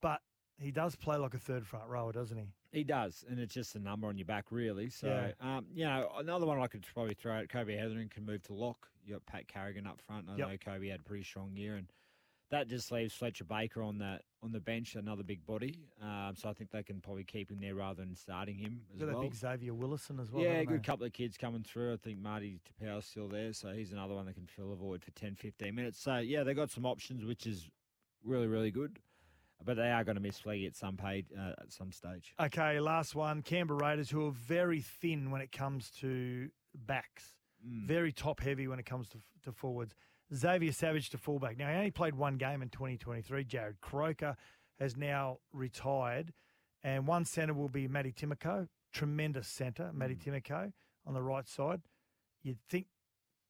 but 0.00 0.20
he 0.58 0.70
does 0.70 0.96
play 0.96 1.16
like 1.16 1.34
a 1.34 1.38
third 1.38 1.66
front 1.66 1.86
rower, 1.88 2.12
doesn't 2.12 2.36
he? 2.36 2.48
He 2.72 2.84
does, 2.84 3.24
and 3.28 3.38
it's 3.38 3.54
just 3.54 3.74
a 3.76 3.78
number 3.78 4.08
on 4.08 4.16
your 4.16 4.24
back, 4.26 4.46
really. 4.50 4.90
So, 4.90 5.06
Yeah. 5.08 5.56
um, 5.56 5.66
you 5.72 5.84
know, 5.84 6.10
another 6.18 6.46
one 6.46 6.58
I 6.60 6.66
could 6.66 6.84
probably 6.94 7.14
throw 7.14 7.34
out, 7.34 7.48
Kobe 7.48 7.76
Hetherington 7.76 8.08
can 8.08 8.24
move 8.24 8.42
to 8.44 8.54
lock. 8.54 8.88
You 9.04 9.14
got 9.14 9.26
Pat 9.26 9.48
Carrigan 9.48 9.86
up 9.86 10.00
front. 10.00 10.28
I 10.28 10.36
Yep. 10.36 10.48
know 10.48 10.56
Kobe 10.58 10.88
had 10.88 11.00
a 11.00 11.02
pretty 11.04 11.24
strong 11.24 11.56
year, 11.56 11.76
and 11.76 11.86
that 12.50 12.68
just 12.68 12.90
leaves 12.90 13.14
Fletcher 13.14 13.44
Baker 13.44 13.82
on 13.82 13.98
that 13.98 14.22
on 14.42 14.52
the 14.52 14.60
bench, 14.60 14.94
another 14.94 15.22
big 15.22 15.44
body. 15.46 15.78
Um, 16.02 16.32
so 16.34 16.48
I 16.48 16.52
think 16.52 16.70
they 16.70 16.82
can 16.82 17.00
probably 17.00 17.24
keep 17.24 17.50
him 17.50 17.58
there 17.60 17.74
rather 17.74 18.02
than 18.02 18.14
starting 18.16 18.56
him 18.56 18.80
as 18.94 19.02
well. 19.02 19.20
big 19.22 19.34
Xavier 19.34 19.74
Willison 19.74 20.18
as 20.18 20.30
well. 20.32 20.42
yeah, 20.42 20.50
haven't 20.52 20.66
good 20.66 20.78
they? 20.80 20.84
couple 20.86 21.06
of 21.06 21.12
kids 21.12 21.36
coming 21.36 21.62
through. 21.62 21.92
I 21.92 21.96
think 21.96 22.18
Marty 22.18 22.58
Taupau's 22.82 23.06
still 23.06 23.28
there, 23.28 23.52
so 23.52 23.70
he's 23.70 23.92
another 23.92 24.14
one 24.14 24.26
that 24.26 24.34
can 24.34 24.46
fill 24.46 24.72
a 24.72 24.76
void 24.76 25.02
for 25.04 25.10
10, 25.12 25.34
15 25.36 25.74
minutes. 25.74 26.00
So, 26.02 26.16
yeah, 26.16 26.42
they've 26.42 26.56
got 26.56 26.70
some 26.70 26.86
options, 26.86 27.24
which 27.24 27.46
is 27.46 27.68
really, 28.24 28.46
really 28.46 28.70
good. 28.70 28.98
But 29.62 29.76
they 29.76 29.90
are 29.90 30.04
going 30.04 30.16
to 30.16 30.22
miss 30.22 30.40
Fleggy 30.40 30.66
at 30.66 30.74
some 30.74 30.96
uh, 31.04 31.10
at 31.60 31.70
some 31.70 31.92
stage. 31.92 32.34
Okay, 32.40 32.80
last 32.80 33.14
one. 33.14 33.42
Canberra 33.42 33.78
Raiders, 33.78 34.08
who 34.08 34.26
are 34.26 34.30
very 34.30 34.80
thin 34.80 35.30
when 35.30 35.42
it 35.42 35.52
comes 35.52 35.90
to 36.00 36.48
backs, 36.74 37.34
Mm. 37.62 37.86
very 37.86 38.10
top 38.10 38.40
heavy 38.40 38.66
when 38.68 38.78
it 38.78 38.86
comes 38.86 39.06
to, 39.10 39.18
to 39.44 39.52
forwards. 39.52 39.94
Xavier 40.34 40.72
Savage 40.72 41.10
to 41.10 41.18
fullback. 41.18 41.58
Now, 41.58 41.68
he 41.70 41.76
only 41.76 41.90
played 41.90 42.14
one 42.14 42.36
game 42.36 42.62
in 42.62 42.68
2023. 42.68 43.44
Jarrod 43.44 43.80
Croker 43.80 44.36
has 44.78 44.96
now 44.96 45.38
retired, 45.52 46.32
and 46.82 47.06
one 47.06 47.24
centre 47.24 47.54
will 47.54 47.68
be 47.68 47.88
Matty 47.88 48.12
Timoko. 48.12 48.68
Tremendous 48.92 49.46
centre, 49.48 49.92
Matty 49.92 50.16
Mm. 50.16 50.22
Timoko 50.42 50.72
on 51.06 51.14
the 51.14 51.22
right 51.22 51.46
side. 51.48 51.82
You'd 52.42 52.58
think 52.68 52.86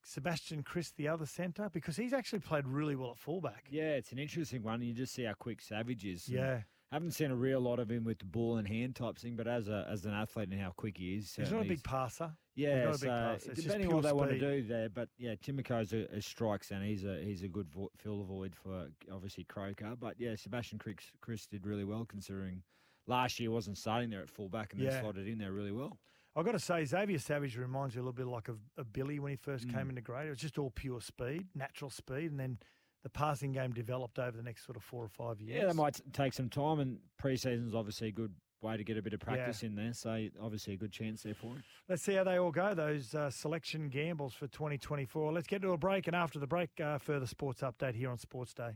Sebastian 0.03 0.63
Kris, 0.63 0.91
the 0.91 1.07
other 1.07 1.25
centre, 1.25 1.69
because 1.69 1.95
he's 1.95 2.13
actually 2.13 2.39
played 2.39 2.65
really 2.67 2.95
well 2.95 3.11
at 3.11 3.17
fullback. 3.17 3.67
Yeah, 3.69 3.91
it's 3.93 4.11
an 4.11 4.19
interesting 4.19 4.63
one. 4.63 4.81
You 4.81 4.93
just 4.93 5.13
see 5.13 5.23
how 5.23 5.33
quick 5.33 5.61
Savage 5.61 6.05
is. 6.05 6.27
and 6.27 6.37
Yeah. 6.37 6.61
Haven't 6.91 7.11
seen 7.11 7.31
a 7.31 7.35
real 7.35 7.61
lot 7.61 7.79
of 7.79 7.89
him 7.89 8.03
with 8.03 8.19
the 8.19 8.25
ball 8.25 8.57
in 8.57 8.65
hand 8.65 8.95
type 8.97 9.17
thing, 9.17 9.35
but 9.37 9.47
as 9.47 9.69
a 9.69 9.87
as 9.89 10.05
an 10.05 10.13
athlete 10.13 10.49
and 10.49 10.59
how 10.59 10.71
quick 10.71 10.97
he 10.97 11.15
is, 11.15 11.33
He's 11.35 11.49
not 11.51 11.61
a 11.61 11.69
big 11.69 11.83
passer. 11.83 12.35
Yeah, 12.55 12.69
a 12.69 12.87
big 12.91 12.95
so 12.99 13.07
passer. 13.07 13.33
It's 13.35 13.45
just 13.55 13.61
depending 13.67 13.89
on 13.89 13.95
what 13.95 14.03
they 14.03 14.11
want 14.13 14.31
to 14.31 14.39
do 14.39 14.61
there, 14.67 14.89
but 14.89 15.09
yeah, 15.17 15.35
Timoko's 15.35 15.93
a, 15.93 16.05
a 16.15 16.21
strikes 16.21 16.71
and 16.71 16.83
he's 16.83 17.05
a 17.05 17.21
he's 17.23 17.43
a 17.43 17.47
good 17.47 17.69
vo- 17.69 17.91
fill 17.97 18.23
void 18.23 18.55
for 18.55 18.87
obviously 19.11 19.43
Croker. 19.45 19.95
But 19.99 20.15
yeah, 20.19 20.35
Sebastian 20.35 20.77
Kris, 20.79 20.97
Kris 21.21 21.47
did 21.47 21.65
really 21.65 21.85
well 21.85 22.05
considering 22.05 22.63
last 23.07 23.39
year 23.39 23.51
wasn't 23.51 23.77
starting 23.77 24.09
there 24.09 24.21
at 24.21 24.29
fullback 24.29 24.73
and 24.73 24.81
Yeah. 24.81 24.89
then 24.91 25.01
slotted 25.01 25.27
in 25.27 25.37
there 25.37 25.51
really 25.53 25.71
well. 25.71 25.97
I've 26.35 26.45
got 26.45 26.53
to 26.53 26.59
say, 26.59 26.85
Xavier 26.85 27.19
Savage 27.19 27.57
reminds 27.57 27.93
you 27.95 27.99
a 28.01 28.03
little 28.03 28.13
bit 28.13 28.25
like 28.27 28.47
of, 28.47 28.57
of 28.77 28.93
Billy 28.93 29.19
when 29.19 29.31
he 29.31 29.35
first 29.35 29.67
came 29.67 29.87
Mm. 29.87 29.89
into 29.89 30.01
grade. 30.01 30.27
It 30.27 30.29
was 30.29 30.39
just 30.39 30.57
all 30.57 30.71
pure 30.71 31.01
speed, 31.01 31.47
natural 31.55 31.89
speed, 31.89 32.31
and 32.31 32.39
then 32.39 32.57
the 33.03 33.09
passing 33.09 33.51
game 33.51 33.71
developed 33.73 34.17
over 34.19 34.37
the 34.37 34.43
next 34.43 34.65
sort 34.65 34.77
of 34.77 34.83
four 34.83 35.03
or 35.03 35.09
five 35.09 35.41
years. 35.41 35.59
Yeah, 35.61 35.67
that 35.67 35.75
might 35.75 35.99
take 36.13 36.31
some 36.33 36.47
time, 36.49 36.79
and 36.79 36.99
preseason's 37.21 37.75
obviously 37.75 38.09
a 38.09 38.11
good 38.13 38.33
way 38.61 38.77
to 38.77 38.83
get 38.83 38.97
a 38.97 39.01
bit 39.01 39.13
of 39.13 39.19
practice 39.19 39.63
in 39.63 39.75
there. 39.75 39.93
So 39.93 40.27
obviously 40.41 40.73
a 40.73 40.77
good 40.77 40.91
chance 40.91 41.23
there 41.23 41.33
for 41.33 41.47
him. 41.47 41.63
Let's 41.89 42.03
see 42.03 42.13
how 42.13 42.23
they 42.23 42.37
all 42.37 42.51
go, 42.51 42.73
those 42.73 43.13
uh, 43.15 43.29
selection 43.29 43.89
gambles 43.89 44.33
for 44.33 44.47
2024. 44.47 45.33
Let's 45.33 45.47
get 45.47 45.61
to 45.63 45.71
a 45.71 45.77
break, 45.77 46.07
and 46.07 46.15
after 46.15 46.39
the 46.39 46.47
break, 46.47 46.69
uh, 46.83 46.97
further 46.97 47.25
sports 47.25 47.61
update 47.61 47.95
here 47.95 48.09
on 48.09 48.17
Sports 48.17 48.53
Day. 48.53 48.71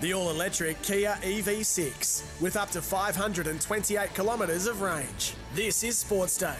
The 0.00 0.14
all 0.14 0.30
electric 0.30 0.80
Kia 0.82 1.14
EV6 1.22 2.40
with 2.40 2.56
up 2.56 2.70
to 2.70 2.80
528 2.80 4.14
kilometres 4.14 4.66
of 4.66 4.80
range. 4.80 5.34
This 5.54 5.84
is 5.84 5.98
Sports 5.98 6.38
Day. 6.38 6.56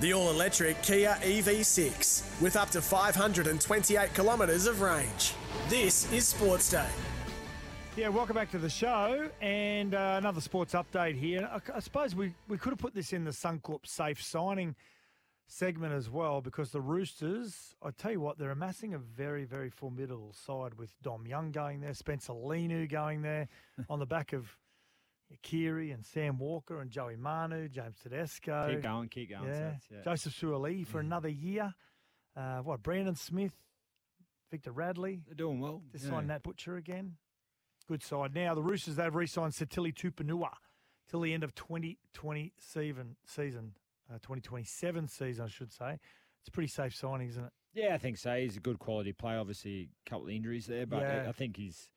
The 0.00 0.12
all 0.12 0.30
electric 0.30 0.82
Kia 0.82 1.16
EV6 1.22 2.40
with 2.40 2.56
up 2.56 2.68
to 2.70 2.82
528 2.82 4.12
kilometres 4.12 4.66
of 4.66 4.80
range. 4.80 5.34
This 5.68 6.10
is 6.12 6.26
Sports 6.26 6.68
Day. 6.68 6.88
Yeah, 7.96 8.08
welcome 8.08 8.34
back 8.34 8.50
to 8.50 8.58
the 8.58 8.68
show 8.68 9.30
and 9.40 9.94
uh, 9.94 10.16
another 10.18 10.40
sports 10.40 10.74
update 10.74 11.16
here. 11.16 11.48
I, 11.50 11.76
I 11.76 11.78
suppose 11.78 12.16
we, 12.16 12.34
we 12.48 12.58
could 12.58 12.70
have 12.70 12.80
put 12.80 12.92
this 12.92 13.12
in 13.12 13.22
the 13.22 13.30
Suncorp 13.30 13.86
safe 13.86 14.20
signing 14.20 14.74
segment 15.46 15.92
as 15.92 16.10
well 16.10 16.40
because 16.40 16.72
the 16.72 16.80
Roosters, 16.80 17.76
I 17.80 17.90
tell 17.92 18.10
you 18.10 18.20
what, 18.20 18.36
they're 18.36 18.50
amassing 18.50 18.94
a 18.94 18.98
very, 18.98 19.44
very 19.44 19.70
formidable 19.70 20.32
side 20.32 20.74
with 20.74 20.90
Dom 21.02 21.24
Young 21.24 21.52
going 21.52 21.80
there, 21.80 21.94
Spencer 21.94 22.32
Leniu 22.32 22.90
going 22.90 23.22
there 23.22 23.46
on 23.88 24.00
the 24.00 24.06
back 24.06 24.32
of 24.32 24.56
Keary 25.42 25.90
and 25.90 26.04
Sam 26.04 26.38
Walker 26.38 26.80
and 26.80 26.90
Joey 26.90 27.16
Manu, 27.16 27.68
James 27.68 27.96
Tedesco. 28.02 28.68
keep 28.70 28.82
going, 28.82 29.08
keep 29.08 29.30
going. 29.30 29.48
Yeah. 29.48 29.72
yeah. 29.90 30.02
Joseph 30.04 30.38
Suaalii 30.38 30.86
for 30.86 31.00
another 31.00 31.28
year. 31.28 31.74
Uh, 32.36 32.58
what, 32.58 32.82
Brandon 32.82 33.14
Smith, 33.14 33.54
Victor 34.50 34.72
Radley. 34.72 35.22
They're 35.26 35.34
doing 35.34 35.60
well. 35.60 35.82
Just 35.92 36.04
yeah. 36.04 36.10
signed 36.10 36.28
Nat 36.28 36.42
Butcher 36.42 36.76
again. 36.76 37.16
Good 37.88 38.02
side. 38.02 38.34
Now 38.34 38.54
the 38.54 38.62
Roosters 38.62 38.96
they've 38.96 39.14
re-signed 39.14 39.52
Sitili 39.52 39.92
Tupouniua 39.94 40.50
till 41.10 41.20
the 41.20 41.34
end 41.34 41.44
of 41.44 41.54
2020 41.54 42.52
season 42.58 43.16
season, 43.26 43.72
uh, 44.10 44.14
2027 44.14 45.08
season 45.08 45.44
I 45.44 45.48
should 45.48 45.72
say. 45.72 45.98
It's 46.40 46.48
a 46.48 46.50
pretty 46.50 46.68
safe 46.68 46.94
signing, 46.94 47.28
isn't 47.28 47.44
it? 47.44 47.52
Yeah, 47.74 47.94
I 47.94 47.98
think 47.98 48.18
so. 48.18 48.34
He's 48.36 48.56
a 48.56 48.60
good 48.60 48.78
quality 48.78 49.12
player. 49.12 49.38
Obviously, 49.38 49.88
a 50.06 50.10
couple 50.10 50.26
of 50.26 50.32
injuries 50.32 50.66
there, 50.66 50.86
but 50.86 51.00
Yeah. 51.00 51.26
I 51.28 51.32
think 51.32 51.56
he's 51.56 51.88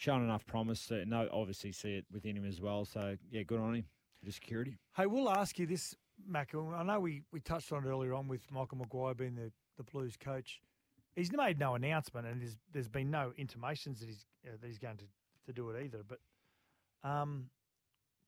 shown 0.00 0.24
enough 0.24 0.46
promise 0.46 0.86
to 0.86 1.04
no, 1.04 1.28
obviously 1.30 1.72
see 1.72 1.94
it 1.96 2.06
within 2.10 2.34
him 2.34 2.46
as 2.46 2.58
well. 2.58 2.86
So 2.86 3.16
yeah, 3.30 3.42
good 3.42 3.60
on 3.60 3.74
him 3.74 3.84
for 4.18 4.24
the 4.24 4.32
security. 4.32 4.78
Hey, 4.96 5.04
we'll 5.04 5.28
ask 5.28 5.58
you 5.58 5.66
this, 5.66 5.94
Mac. 6.26 6.54
I 6.54 6.82
know 6.82 7.00
we, 7.00 7.22
we 7.32 7.40
touched 7.40 7.70
on 7.70 7.84
it 7.84 7.88
earlier 7.88 8.14
on 8.14 8.26
with 8.26 8.50
Michael 8.50 8.78
Maguire 8.78 9.12
being 9.14 9.34
the, 9.34 9.52
the 9.76 9.84
Blues 9.84 10.16
coach. 10.18 10.60
He's 11.16 11.30
made 11.32 11.58
no 11.58 11.74
announcement, 11.74 12.26
and 12.26 12.40
there's 12.40 12.56
there's 12.72 12.88
been 12.88 13.10
no 13.10 13.32
intimations 13.36 14.00
that 14.00 14.08
he's 14.08 14.24
uh, 14.46 14.52
that 14.58 14.66
he's 14.66 14.78
going 14.78 14.96
to, 14.96 15.04
to 15.46 15.52
do 15.52 15.68
it 15.68 15.84
either. 15.84 15.98
But 16.06 16.18
um, 17.08 17.50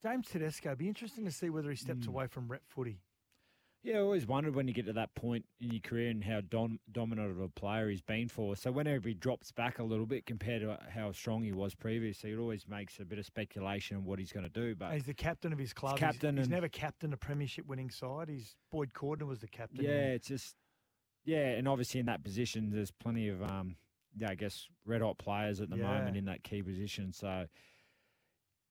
James 0.02 0.26
Tedesco, 0.28 0.74
be 0.74 0.88
interesting 0.88 1.24
to 1.24 1.30
see 1.30 1.48
whether 1.48 1.70
he 1.70 1.76
steps 1.76 2.06
Mm. 2.06 2.08
away 2.08 2.26
from 2.26 2.48
rep 2.48 2.62
footy. 2.66 3.00
Yeah, 3.84 3.96
I 3.96 4.00
always 4.00 4.26
wondered 4.28 4.54
when 4.54 4.68
you 4.68 4.74
get 4.74 4.86
to 4.86 4.92
that 4.92 5.12
point 5.16 5.44
in 5.60 5.72
your 5.72 5.80
career 5.80 6.08
and 6.10 6.22
how 6.22 6.40
dom- 6.40 6.78
dominant 6.92 7.32
of 7.32 7.40
a 7.40 7.48
player 7.48 7.90
he's 7.90 8.00
been 8.00 8.28
for. 8.28 8.54
So 8.54 8.70
whenever 8.70 9.08
he 9.08 9.14
drops 9.14 9.50
back 9.50 9.80
a 9.80 9.82
little 9.82 10.06
bit 10.06 10.24
compared 10.24 10.62
to 10.62 10.78
how 10.94 11.10
strong 11.10 11.42
he 11.42 11.50
was 11.52 11.74
previously, 11.74 12.30
it 12.30 12.38
always 12.38 12.68
makes 12.68 13.00
a 13.00 13.04
bit 13.04 13.18
of 13.18 13.26
speculation 13.26 13.96
on 13.96 14.04
what 14.04 14.20
he's 14.20 14.30
going 14.30 14.44
to 14.44 14.48
do. 14.50 14.76
But 14.76 14.92
He's 14.94 15.02
the 15.04 15.14
captain 15.14 15.52
of 15.52 15.58
his 15.58 15.72
club. 15.72 15.98
He's- 15.98 16.12
captain 16.12 16.36
He's, 16.36 16.44
and- 16.46 16.52
never 16.52 16.68
captained 16.68 17.12
a 17.12 17.16
premiership 17.16 17.66
winning 17.66 17.90
side. 17.90 18.28
He's 18.28 18.54
Boyd 18.70 18.92
Cordner 18.92 19.26
was 19.26 19.40
the 19.40 19.48
captain. 19.48 19.84
Yeah, 19.84 20.12
it's 20.12 20.28
just 20.28 20.54
yeah, 21.24 21.48
and 21.50 21.66
obviously 21.66 21.98
in 21.98 22.06
that 22.06 22.22
position, 22.22 22.70
there's 22.70 22.92
plenty 22.92 23.28
of 23.28 23.42
um, 23.42 23.74
yeah, 24.16 24.30
I 24.30 24.36
guess 24.36 24.68
red 24.84 25.02
hot 25.02 25.18
players 25.18 25.60
at 25.60 25.70
the 25.70 25.76
moment 25.88 26.16
in 26.16 26.26
that 26.26 26.44
key 26.44 26.62
position. 26.62 27.12
So 27.12 27.46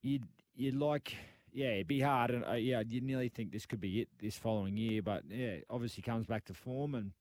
you'd 0.02 0.24
you'd 0.56 0.76
like 0.76 1.16
yeah, 1.54 1.70
it'd 1.70 1.88
be 1.88 2.02
hard, 2.02 2.32
and 2.32 2.46
uh, 2.46 2.54
yeah, 2.54 2.82
you 2.88 3.02
nearly 3.02 3.30
think 3.30 3.52
this 3.52 3.66
could 3.66 3.82
be 3.82 4.02
it 4.02 4.10
this 4.20 4.38
following 4.38 4.78
year, 4.78 5.02
but 5.02 5.24
yeah, 5.30 5.58
obviously 5.70 6.04
comes 6.04 6.26
back 6.26 6.46
to 6.46 6.54
form 6.54 6.96
and. 6.96 7.12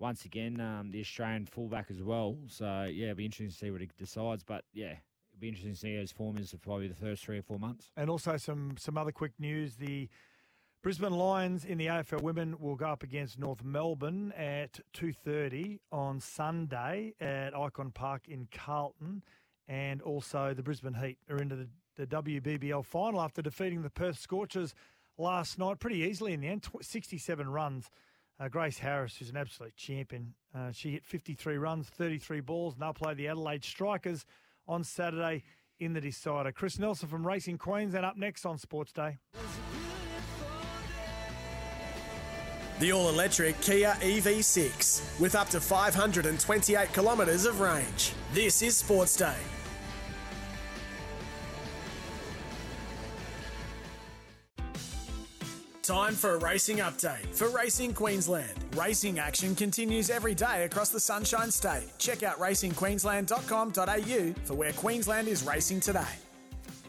Once 0.00 0.24
again, 0.24 0.60
um, 0.60 0.92
the 0.92 1.00
Australian 1.00 1.44
fullback 1.44 1.90
as 1.90 2.00
well. 2.00 2.36
So 2.46 2.88
yeah, 2.88 3.06
it'd 3.06 3.16
be 3.16 3.24
interesting 3.24 3.48
to 3.48 3.52
see 3.56 3.72
what 3.72 3.80
he 3.80 3.88
decides. 3.98 4.44
But 4.44 4.62
yeah, 4.72 4.92
it'd 4.92 5.40
be 5.40 5.48
interesting 5.48 5.72
to 5.72 5.76
see 5.76 5.94
how 5.94 6.00
his 6.00 6.12
form 6.12 6.38
is 6.38 6.52
for 6.52 6.58
probably 6.58 6.86
the 6.86 6.94
first 6.94 7.24
three 7.24 7.38
or 7.38 7.42
four 7.42 7.58
months. 7.58 7.90
And 7.96 8.08
also 8.08 8.36
some 8.36 8.76
some 8.78 8.96
other 8.96 9.10
quick 9.10 9.32
news. 9.40 9.74
The 9.74 10.08
Brisbane 10.84 11.14
Lions 11.14 11.64
in 11.64 11.78
the 11.78 11.86
AFL 11.86 12.22
Women 12.22 12.54
will 12.60 12.76
go 12.76 12.86
up 12.86 13.02
against 13.02 13.40
North 13.40 13.64
Melbourne 13.64 14.32
at 14.36 14.78
two 14.92 15.12
thirty 15.12 15.80
on 15.90 16.20
Sunday 16.20 17.14
at 17.20 17.52
Ikon 17.52 17.92
Park 17.92 18.28
in 18.28 18.46
Carlton, 18.52 19.24
and 19.66 20.00
also 20.00 20.54
the 20.54 20.62
Brisbane 20.62 20.94
Heat 20.94 21.18
are 21.28 21.38
into 21.38 21.56
the, 21.56 21.68
the 21.98 22.06
WBBL 22.06 22.84
final 22.84 23.20
after 23.20 23.42
defeating 23.42 23.82
the 23.82 23.90
Perth 23.90 24.18
Scorchers 24.18 24.74
last 25.18 25.58
night 25.58 25.80
pretty 25.80 25.98
easily 25.98 26.32
in 26.32 26.40
the 26.40 26.46
end, 26.46 26.64
67 26.80 27.48
runs. 27.50 27.90
Uh, 28.40 28.48
Grace 28.48 28.78
Harris, 28.78 29.16
who's 29.16 29.30
an 29.30 29.36
absolute 29.36 29.74
champion, 29.74 30.32
uh, 30.54 30.70
she 30.70 30.92
hit 30.92 31.04
53 31.04 31.58
runs, 31.58 31.88
33 31.88 32.40
balls, 32.40 32.74
and 32.74 32.82
they'll 32.82 32.94
play 32.94 33.12
the 33.12 33.26
Adelaide 33.26 33.64
Strikers 33.64 34.24
on 34.68 34.84
Saturday 34.84 35.42
in 35.80 35.92
the 35.92 36.00
decider. 36.00 36.52
Chris 36.52 36.78
Nelson 36.78 37.08
from 37.08 37.26
Racing 37.26 37.58
Queensland 37.58 38.06
up 38.06 38.16
next 38.16 38.46
on 38.46 38.56
Sports 38.56 38.92
Day. 38.92 39.18
The 42.78 42.92
all 42.92 43.08
electric 43.08 43.60
Kia 43.60 43.96
EV6 44.00 45.18
with 45.18 45.34
up 45.34 45.48
to 45.48 45.60
528 45.60 46.92
kilometres 46.92 47.44
of 47.44 47.58
range. 47.58 48.12
This 48.32 48.62
is 48.62 48.76
Sports 48.76 49.16
Day. 49.16 49.34
Time 55.88 56.12
for 56.14 56.34
a 56.34 56.38
racing 56.40 56.78
update 56.80 57.34
for 57.34 57.48
Racing 57.48 57.94
Queensland. 57.94 58.52
Racing 58.76 59.18
action 59.18 59.54
continues 59.54 60.10
every 60.10 60.34
day 60.34 60.64
across 60.64 60.90
the 60.90 61.00
Sunshine 61.00 61.50
State. 61.50 61.88
Check 61.96 62.22
out 62.22 62.38
racingqueensland.com.au 62.38 64.34
for 64.44 64.54
where 64.54 64.74
Queensland 64.74 65.28
is 65.28 65.44
racing 65.44 65.80
today. 65.80 66.04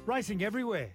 Racing 0.05 0.43
everywhere, 0.43 0.89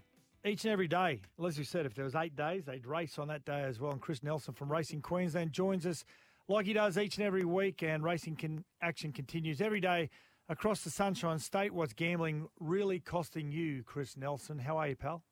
each 0.45 0.67
and 0.67 0.73
every 0.75 0.87
day. 0.87 1.23
Well, 1.39 1.47
as 1.47 1.57
we 1.57 1.65
said, 1.65 1.87
if 1.87 1.95
there 1.95 2.05
was 2.05 2.15
eight 2.15 2.37
days, 2.37 2.67
they'd 2.67 2.85
race 2.85 3.19
on 3.19 3.29
that 3.29 3.47
day 3.47 3.63
as 3.63 3.81
well. 3.81 3.93
And 3.93 4.03
Chris 4.03 4.23
Nelson 4.23 4.53
from 4.53 4.71
Racing 4.71 5.01
Queensland 5.01 5.55
joins 5.55 5.87
us 5.87 6.05
like 6.47 6.67
he 6.67 6.75
does 6.75 6.99
each 6.99 7.17
and 7.17 7.27
every 7.27 7.47
week. 7.47 7.83
And 7.83 8.05
racing 8.05 8.37
can, 8.37 8.67
action 8.83 9.13
continues 9.13 9.63
every 9.63 9.81
day 9.81 10.11
across 10.51 10.83
the 10.83 10.91
Sunshine 10.91 11.39
State. 11.39 11.73
What's 11.73 11.95
gambling 11.95 12.49
really 12.61 13.01
costing 13.01 13.51
you, 13.51 13.83
Chris 13.83 14.15
Nelson? 14.15 14.59
How 14.59 14.77
are 14.77 14.89
you, 14.89 14.97
pal? 14.97 15.23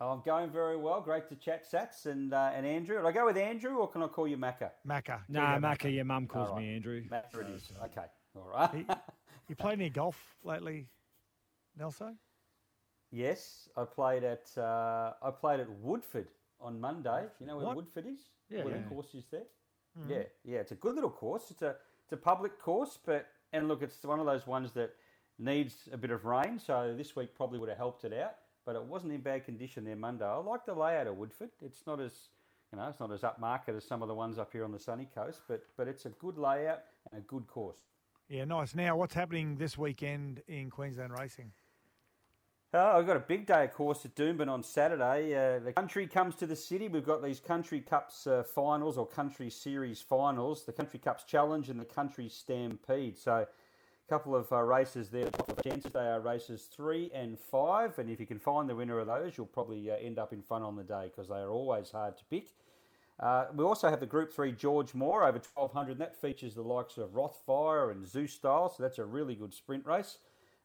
Oh, 0.00 0.10
I'm 0.10 0.22
going 0.24 0.50
very 0.50 0.76
well. 0.76 1.00
Great 1.00 1.28
to 1.28 1.36
chat, 1.36 1.64
Sats 1.70 2.06
and 2.06 2.34
uh, 2.34 2.50
and 2.54 2.66
Andrew. 2.66 2.96
Would 2.96 3.06
I 3.08 3.12
go 3.12 3.24
with 3.26 3.36
Andrew 3.36 3.76
or 3.76 3.88
can 3.88 4.02
I 4.02 4.08
call 4.08 4.26
you 4.26 4.36
Macca? 4.36 4.70
Macca. 4.86 5.20
Nah, 5.28 5.58
Macca, 5.58 5.92
your 5.94 6.04
mum 6.04 6.26
calls 6.26 6.48
All 6.48 6.56
right. 6.56 6.64
me 6.64 6.74
Andrew. 6.74 7.02
Macca 7.10 7.40
it 7.42 7.50
is. 7.54 7.72
Okay. 7.84 8.06
All 8.36 8.48
right. 8.52 8.86
You 9.46 9.54
played 9.54 9.74
any 9.78 9.90
golf 9.90 10.16
lately, 10.42 10.86
Nelson? 11.78 12.16
yes, 13.12 13.68
I 13.76 13.84
played 13.84 14.24
at 14.24 14.50
uh, 14.56 15.12
I 15.22 15.30
played 15.30 15.60
at 15.60 15.68
Woodford 15.70 16.28
on 16.62 16.80
Monday. 16.80 17.26
You 17.38 17.46
know 17.48 17.56
where 17.58 17.66
What? 17.66 17.76
Woodford 17.76 18.06
is? 18.06 18.20
Yeah, 18.48 18.64
Where 18.64 18.74
yeah. 18.74 18.80
the 18.80 18.88
course 18.88 19.14
is 19.14 19.24
there? 19.30 19.42
Yeah, 20.08 20.22
yeah. 20.44 20.60
It's 20.60 20.72
a 20.72 20.76
good 20.76 20.94
little 20.94 21.10
course. 21.10 21.50
It's 21.50 21.60
a 21.60 21.76
it's 22.04 22.12
a 22.14 22.16
public 22.16 22.58
course, 22.58 22.98
but 23.04 23.26
and 23.52 23.68
look, 23.68 23.82
it's 23.82 24.02
one 24.02 24.18
of 24.18 24.24
those 24.24 24.46
ones 24.46 24.72
that 24.72 24.94
needs 25.38 25.90
a 25.92 25.98
bit 25.98 26.10
of 26.10 26.24
rain. 26.24 26.58
So 26.58 26.94
this 26.96 27.14
week 27.14 27.34
probably 27.36 27.58
would 27.58 27.68
have 27.68 27.76
helped 27.76 28.04
it 28.06 28.14
out. 28.14 28.36
But 28.64 28.76
it 28.76 28.84
wasn't 28.84 29.12
in 29.12 29.20
bad 29.20 29.44
condition 29.44 29.84
there 29.84 29.96
Monday. 29.96 30.24
I 30.24 30.36
like 30.36 30.64
the 30.64 30.74
layout 30.74 31.06
of 31.06 31.16
Woodford. 31.16 31.50
It's 31.60 31.86
not 31.86 32.00
as 32.00 32.12
you 32.72 32.78
know, 32.78 32.88
it's 32.88 32.98
not 32.98 33.12
as 33.12 33.20
upmarket 33.20 33.76
as 33.76 33.84
some 33.84 34.02
of 34.02 34.08
the 34.08 34.14
ones 34.14 34.38
up 34.38 34.52
here 34.52 34.64
on 34.64 34.72
the 34.72 34.78
sunny 34.78 35.08
coast, 35.14 35.42
but 35.48 35.62
but 35.76 35.86
it's 35.86 36.06
a 36.06 36.10
good 36.10 36.38
layout 36.38 36.80
and 37.12 37.20
a 37.20 37.24
good 37.24 37.46
course. 37.46 37.78
Yeah, 38.28 38.44
nice. 38.46 38.74
Now, 38.74 38.96
what's 38.96 39.14
happening 39.14 39.56
this 39.56 39.76
weekend 39.76 40.42
in 40.48 40.70
Queensland 40.70 41.12
racing? 41.18 41.52
Oh, 42.76 42.98
I've 42.98 43.06
got 43.06 43.16
a 43.16 43.20
big 43.20 43.46
day, 43.46 43.64
of 43.64 43.72
course, 43.72 44.04
at 44.04 44.16
Doomben 44.16 44.48
on 44.48 44.64
Saturday. 44.64 45.32
Uh, 45.32 45.60
the 45.60 45.72
country 45.72 46.08
comes 46.08 46.34
to 46.36 46.46
the 46.46 46.56
city. 46.56 46.88
We've 46.88 47.06
got 47.06 47.22
these 47.22 47.38
Country 47.38 47.80
Cups 47.80 48.26
uh, 48.26 48.42
finals 48.42 48.98
or 48.98 49.06
Country 49.06 49.48
Series 49.48 50.00
finals, 50.00 50.64
the 50.64 50.72
Country 50.72 50.98
Cups 50.98 51.22
Challenge 51.22 51.68
and 51.70 51.78
the 51.78 51.84
Country 51.84 52.28
Stampede. 52.28 53.16
So, 53.16 53.46
couple 54.08 54.36
of 54.36 54.50
uh, 54.52 54.62
races 54.62 55.08
there. 55.08 55.24
the 55.24 55.62
Chances 55.62 55.92
they 55.92 56.00
are 56.00 56.20
races 56.20 56.68
three 56.74 57.10
and 57.14 57.38
five, 57.38 57.98
and 57.98 58.10
if 58.10 58.20
you 58.20 58.26
can 58.26 58.38
find 58.38 58.68
the 58.68 58.76
winner 58.76 58.98
of 58.98 59.06
those, 59.06 59.36
you'll 59.36 59.46
probably 59.46 59.90
uh, 59.90 59.96
end 59.96 60.18
up 60.18 60.32
in 60.32 60.42
front 60.42 60.64
on 60.64 60.76
the 60.76 60.82
day 60.82 61.10
because 61.14 61.28
they 61.28 61.36
are 61.36 61.50
always 61.50 61.90
hard 61.90 62.16
to 62.18 62.24
pick. 62.30 62.48
Uh, 63.20 63.46
we 63.54 63.64
also 63.64 63.88
have 63.88 64.00
the 64.00 64.06
Group 64.06 64.32
3 64.32 64.52
George 64.52 64.92
Moore 64.92 65.22
over 65.22 65.38
1200, 65.38 65.92
and 65.92 66.00
that 66.00 66.20
features 66.20 66.54
the 66.54 66.62
likes 66.62 66.98
of 66.98 67.10
Rothfire 67.10 67.92
and 67.92 68.06
Zoo 68.06 68.26
Style, 68.26 68.68
so 68.68 68.82
that's 68.82 68.98
a 68.98 69.04
really 69.04 69.34
good 69.34 69.54
sprint 69.54 69.86
race. 69.86 70.18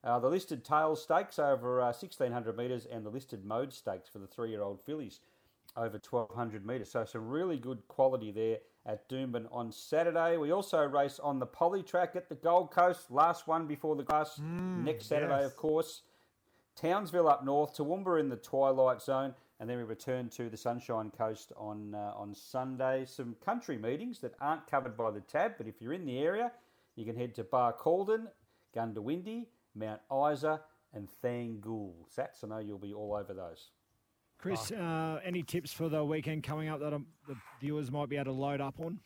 Uh, 0.04 0.18
the 0.18 0.30
listed 0.30 0.64
tail 0.64 0.96
stakes 0.96 1.40
over 1.40 1.82
uh, 1.82 1.86
1600 1.86 2.58
metres 2.58 2.88
and 2.90 3.06
the 3.06 3.10
listed 3.10 3.46
mode 3.46 3.74
stakes 3.74 4.10
for 4.10 4.20
the 4.20 4.28
three 4.28 4.50
year 4.50 4.64
old 4.64 4.80
fillies 4.82 5.20
over 5.76 6.00
1200 6.10 6.66
metres. 6.66 6.90
So, 6.90 7.06
some 7.06 7.28
really 7.28 7.58
good 7.58 7.86
quality 7.88 8.32
there 8.32 8.58
at 8.90 9.08
Doomben 9.08 9.46
on 9.52 9.72
Saturday. 9.72 10.38
We 10.38 10.52
also 10.52 10.84
race 10.84 11.20
on 11.20 11.38
the 11.38 11.46
poly 11.46 11.84
track 11.84 12.16
at 12.16 12.28
the 12.28 12.36
Gold 12.36 12.72
Coast, 12.72 13.12
last 13.12 13.48
one 13.48 13.68
before 13.68 13.96
the 13.96 14.04
glass 14.04 14.40
next 14.40 15.06
Saturday, 15.06 15.42
yes. 15.42 15.46
of 15.46 15.56
course. 15.56 16.02
Townsville 16.76 17.28
up 17.28 17.46
north, 17.46 17.78
Toowoomba 17.78 18.20
in 18.20 18.30
the 18.30 18.38
twilight 18.38 19.02
zone, 19.02 19.36
and 19.60 19.70
then 19.70 19.78
we 19.78 19.84
return 19.84 20.28
to 20.30 20.50
the 20.50 20.58
Sunshine 20.58 21.12
Coast 21.12 21.52
on 21.56 21.94
uh, 21.94 22.14
on 22.16 22.34
Sunday. 22.34 23.06
Some 23.06 23.36
country 23.46 23.78
meetings 23.78 24.20
that 24.22 24.34
aren't 24.42 24.66
covered 24.66 24.98
by 24.98 25.12
the 25.12 25.22
tab, 25.22 25.54
but 25.58 25.68
if 25.68 25.82
you're 25.82 25.94
in 25.94 26.06
the 26.06 26.20
area, 26.20 26.52
you 26.96 27.06
can 27.06 27.16
head 27.16 27.36
to 27.36 27.44
Bar 27.44 27.74
Calden, 27.74 28.28
Goondiwindi, 28.76 29.46
Mount 29.76 30.02
Isa, 30.12 30.62
and 30.94 31.08
Thangool. 31.24 31.94
Sats, 32.16 32.44
I 32.44 32.48
know 32.48 32.60
you'll 32.60 32.80
be 32.80 32.94
all 32.94 33.14
over 33.14 33.34
those. 33.34 33.70
Chris, 34.40 34.72
uh, 34.72 35.20
any 35.24 35.44
tips 35.44 35.74
for 35.74 35.90
the 35.90 36.04
weekend 36.04 36.44
coming 36.44 36.70
up 36.70 36.80
that 36.80 36.94
um, 36.94 37.06
the 37.28 37.36
viewers 37.60 37.92
might 37.92 38.08
be 38.08 38.16
able 38.16 38.26
to 38.26 38.32
load 38.32 38.62
up 38.62 38.80
on? 38.80 39.00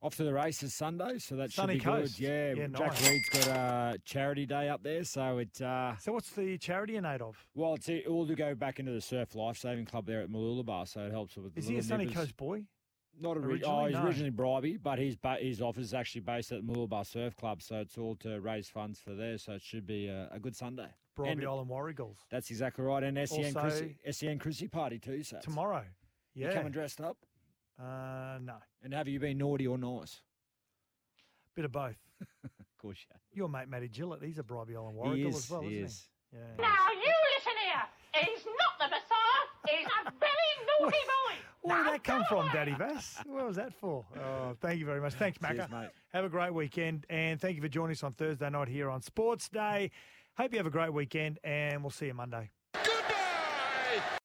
Off 0.01 0.15
to 0.15 0.23
the 0.23 0.31
races 0.31 0.73
Sunday, 0.73 1.19
so 1.19 1.35
that 1.35 1.51
Sunny 1.51 1.73
should 1.73 1.79
be 1.79 1.83
coast. 1.83 2.17
good. 2.17 2.23
Yeah, 2.25 2.53
Yeah, 2.53 2.67
Jack 2.67 2.91
nice. 2.93 3.09
Reed's 3.09 3.29
got 3.31 3.47
a 3.49 3.97
charity 4.05 4.45
day 4.45 4.69
up 4.69 4.81
there, 4.81 5.03
so 5.03 5.39
it. 5.39 5.61
Uh, 5.61 5.97
So, 5.97 6.13
what's 6.13 6.31
the 6.31 6.57
charity 6.57 6.95
in 6.95 7.03
aid 7.05 7.21
of? 7.21 7.35
well, 7.53 7.73
it's 7.73 7.89
all 8.07 8.25
to 8.25 8.33
go 8.33 8.55
back 8.55 8.79
into 8.79 8.93
the 8.93 9.01
Surf 9.01 9.35
Life 9.35 9.57
Saving 9.57 9.83
Club 9.83 10.05
there 10.05 10.21
at 10.21 10.29
Mooloolaba, 10.29 10.87
so 10.87 11.01
it 11.05 11.11
helps 11.11 11.35
with. 11.35 11.53
the 11.53 11.59
Is 11.59 11.67
he 11.67 11.75
a 11.79 11.83
Sunny 11.83 12.05
nippers. 12.05 12.17
Coast 12.17 12.37
boy? 12.37 12.63
Not 13.19 13.35
ori- 13.35 13.55
originally? 13.55 13.75
Oh, 13.81 13.85
he's 13.87 13.95
No. 13.95 14.05
originally 14.05 14.31
Bribie, 14.31 14.81
but 14.81 14.99
his 14.99 15.17
ba- 15.17 15.35
his 15.41 15.61
office 15.61 15.83
is 15.87 15.93
actually 15.93 16.21
based 16.21 16.53
at 16.53 16.61
Mooloolaba 16.61 17.05
Surf 17.05 17.35
Club, 17.35 17.61
so 17.61 17.81
it's 17.81 17.97
all 17.97 18.15
to 18.21 18.39
raise 18.39 18.69
funds 18.69 19.01
for 19.01 19.15
there. 19.15 19.37
So 19.37 19.51
it 19.55 19.61
should 19.61 19.85
be 19.85 20.07
a, 20.07 20.29
a 20.31 20.39
good 20.39 20.55
Sunday. 20.55 20.87
Bribie 21.17 21.31
And 21.33 21.43
Island 21.45 21.69
Warrigals. 21.69 22.19
That's 22.29 22.49
exactly 22.49 22.85
right, 22.85 23.03
and 23.03 23.17
SEN 23.27 23.47
Also- 23.47 23.59
Chrissy, 23.59 23.97
SEN 24.09 24.39
Chrissy 24.39 24.69
party 24.69 24.97
too. 24.97 25.23
So 25.23 25.39
Tomorrow. 25.41 25.83
You 26.39 26.47
Yeah. 26.47 26.53
coming 26.53 26.71
dressed 26.71 27.01
up, 27.01 27.17
Uh, 27.77 28.39
no. 28.41 28.55
and 28.81 28.93
have 28.93 29.07
you 29.09 29.19
been 29.19 29.37
naughty 29.37 29.67
or 29.67 29.77
nice? 29.77 30.21
Bit 31.55 31.65
of 31.65 31.71
both. 31.71 31.97
Of 32.79 32.81
course, 32.81 33.05
yeah. 33.11 33.17
Your 33.33 33.49
mate 33.49 33.67
Matty 33.67 33.89
Gillett, 33.89 34.23
he's 34.23 34.39
a 34.39 34.43
Bribie 34.43 34.73
Island 34.73 34.93
He 34.95 34.99
Warrigal 35.01 35.29
is. 35.31 35.35
as 35.35 35.51
well, 35.51 35.61
he 35.61 35.67
isn't 35.79 35.85
is. 35.87 36.07
he? 36.31 36.37
Yeah. 36.37 36.55
Now 36.57 36.91
you 36.93 37.13
listen 37.35 37.51
here. 37.61 38.23
He's 38.23 38.45
not 38.45 38.79
the 38.79 38.87
Messiah. 38.87 39.77
He's 39.77 39.87
a 40.07 40.11
very 40.11 40.79
naughty 40.79 40.97
boy. 40.97 41.35
Where 41.61 41.77
did 41.77 41.83
Now 41.83 41.91
that 41.91 42.03
come 42.05 42.23
from. 42.29 42.47
Daddy 42.53 42.73
Bass? 42.75 43.19
What 43.25 43.45
was 43.47 43.57
that 43.57 43.73
for? 43.73 44.05
Oh, 44.15 44.55
thank 44.61 44.79
you 44.79 44.85
very 44.85 45.01
much. 45.01 45.15
Thanks, 45.15 45.37
Cheers, 45.45 45.69
mate. 45.69 45.89
Have 46.13 46.23
a 46.23 46.29
great 46.29 46.53
weekend, 46.53 47.05
and 47.09 47.41
thank 47.41 47.57
you 47.57 47.61
for 47.61 47.67
joining 47.67 47.91
us 47.91 48.03
on 48.03 48.13
Thursday 48.13 48.49
night 48.49 48.69
here 48.69 48.89
on 48.89 49.01
Sports 49.01 49.49
Day. 49.49 49.91
Hope 50.37 50.53
you 50.53 50.57
have 50.59 50.67
a 50.67 50.69
great 50.71 50.93
weekend, 50.93 51.37
and 51.43 51.83
we'll 51.83 51.89
see 51.91 52.05
you 52.05 52.13
Monday. 52.13 52.49